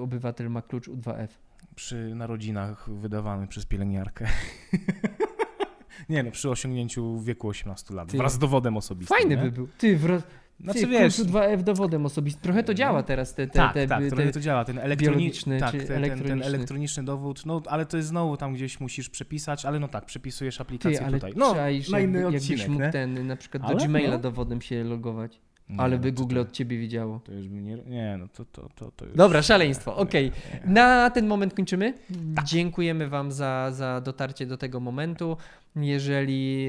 obywatel 0.00 0.50
ma 0.50 0.62
klucz 0.62 0.88
U2F. 0.88 1.28
Przy 1.74 2.14
narodzinach 2.14 2.90
wydawany 2.90 3.46
przez 3.46 3.66
pielęgniarkę. 3.66 4.26
nie 6.08 6.22
no, 6.22 6.30
przy 6.30 6.50
osiągnięciu 6.50 7.20
wieku 7.20 7.48
18 7.48 7.94
lat, 7.94 8.10
Ty, 8.10 8.16
wraz 8.16 8.32
z 8.32 8.38
dowodem 8.38 8.76
osobistym. 8.76 9.16
Fajny 9.18 9.36
nie? 9.36 9.42
by 9.42 9.50
był. 9.50 9.68
Ty, 9.78 9.96
wraz, 9.96 10.22
znaczy, 10.62 10.80
Ty, 10.80 10.86
wiesz, 10.86 11.18
2F 11.18 11.62
dowodem 11.62 12.06
osobistym. 12.06 12.42
Trochę 12.42 12.62
to 12.62 12.74
działa 12.74 13.02
teraz. 13.02 13.34
Te, 13.34 13.46
te, 13.46 13.52
tak, 13.52 13.74
te, 13.74 13.86
tak, 13.86 14.02
te, 14.02 14.10
trochę 14.10 14.32
to 14.32 14.40
działa. 14.40 14.64
Ten 14.64 14.78
elektroniczny, 14.78 15.60
tak, 15.60 15.70
ten, 15.70 15.80
elektroniczny. 15.80 16.28
ten 16.28 16.42
elektroniczny 16.42 17.04
dowód, 17.04 17.46
no 17.46 17.62
ale 17.66 17.86
to 17.86 17.96
jest 17.96 18.08
znowu 18.08 18.36
tam 18.36 18.54
gdzieś 18.54 18.80
musisz 18.80 19.08
przepisać, 19.08 19.64
ale 19.64 19.78
no 19.78 19.88
tak, 19.88 20.04
przepisujesz 20.04 20.60
aplikację 20.60 20.98
Ty, 20.98 21.04
ale 21.04 21.20
tutaj. 21.20 21.32
No, 21.36 21.54
na 21.90 22.00
inny 22.00 22.20
jakbyś 22.20 22.42
odcinek, 22.42 22.68
mógł 22.68 22.92
ten 22.92 23.26
na 23.26 23.36
przykład 23.36 23.66
do 23.72 23.76
Gmaila 23.76 24.10
no. 24.10 24.18
dowodem 24.18 24.60
się 24.60 24.84
logować. 24.84 25.40
Nie, 25.72 25.80
ale 25.80 25.98
by 25.98 26.12
Google 26.12 26.34
to, 26.34 26.40
od 26.40 26.52
ciebie 26.52 26.78
wiedziało. 26.78 27.20
To 27.24 27.32
już 27.32 27.48
by 27.48 27.62
nie. 27.62 27.76
Nie, 27.76 28.16
no 28.18 28.28
to, 28.28 28.44
to, 28.44 28.68
to, 28.74 28.90
to 28.90 29.04
już... 29.04 29.16
Dobra, 29.16 29.42
szaleństwo. 29.42 29.96
Okej. 29.96 30.28
Okay. 30.28 30.72
Na 30.72 31.10
ten 31.10 31.26
moment 31.26 31.54
kończymy. 31.54 31.94
Tak. 32.36 32.44
Dziękujemy 32.44 33.08
Wam 33.08 33.32
za, 33.32 33.70
za 33.70 34.00
dotarcie 34.00 34.46
do 34.46 34.56
tego 34.56 34.80
momentu. 34.80 35.36
Jeżeli 35.76 36.68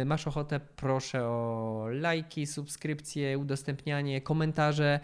e, 0.00 0.04
masz 0.04 0.26
ochotę, 0.26 0.60
proszę 0.76 1.24
o 1.24 1.86
lajki, 1.90 2.46
subskrypcje, 2.46 3.38
udostępnianie, 3.38 4.20
komentarze. 4.20 5.00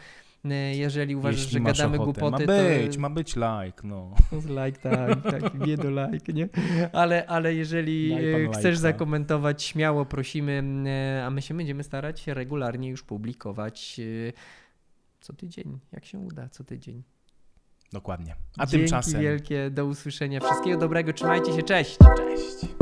E, 0.50 0.76
jeżeli 0.76 1.16
uważasz, 1.16 1.40
Jeśli 1.40 1.52
że 1.52 1.60
gadamy 1.60 1.96
ochotę. 1.96 2.20
głupoty, 2.20 2.46
ma 2.46 2.52
być, 2.52 2.94
to... 2.94 3.00
ma 3.00 3.10
być 3.10 3.36
like, 3.36 3.82
no. 3.84 4.14
Like, 4.64 4.80
tak, 4.80 5.22
tak, 5.22 5.66
nie 5.66 5.76
do 5.76 5.90
like, 5.90 6.32
nie? 6.32 6.48
Ale, 6.92 7.26
ale 7.26 7.54
jeżeli 7.54 8.12
e, 8.12 8.48
chcesz 8.52 8.64
like, 8.64 8.76
zakomentować, 8.76 9.62
śmiało 9.62 10.04
prosimy, 10.04 10.62
a 11.26 11.30
my 11.30 11.42
się 11.42 11.54
będziemy 11.54 11.84
starać 11.84 12.26
regularnie 12.26 12.88
już 12.88 13.02
publikować 13.02 14.00
co 15.20 15.32
tydzień, 15.32 15.78
jak 15.92 16.04
się 16.04 16.18
uda, 16.18 16.48
co 16.48 16.64
tydzień. 16.64 17.02
Dokładnie. 17.92 18.34
A 18.58 18.66
Dzięki 18.66 18.84
tymczasem. 18.84 19.20
wielkie, 19.20 19.70
do 19.70 19.86
usłyszenia. 19.86 20.40
Wszystkiego 20.40 20.80
dobrego, 20.80 21.12
trzymajcie 21.12 21.52
się, 21.52 21.62
cześć. 21.62 21.98
Cześć. 22.16 22.74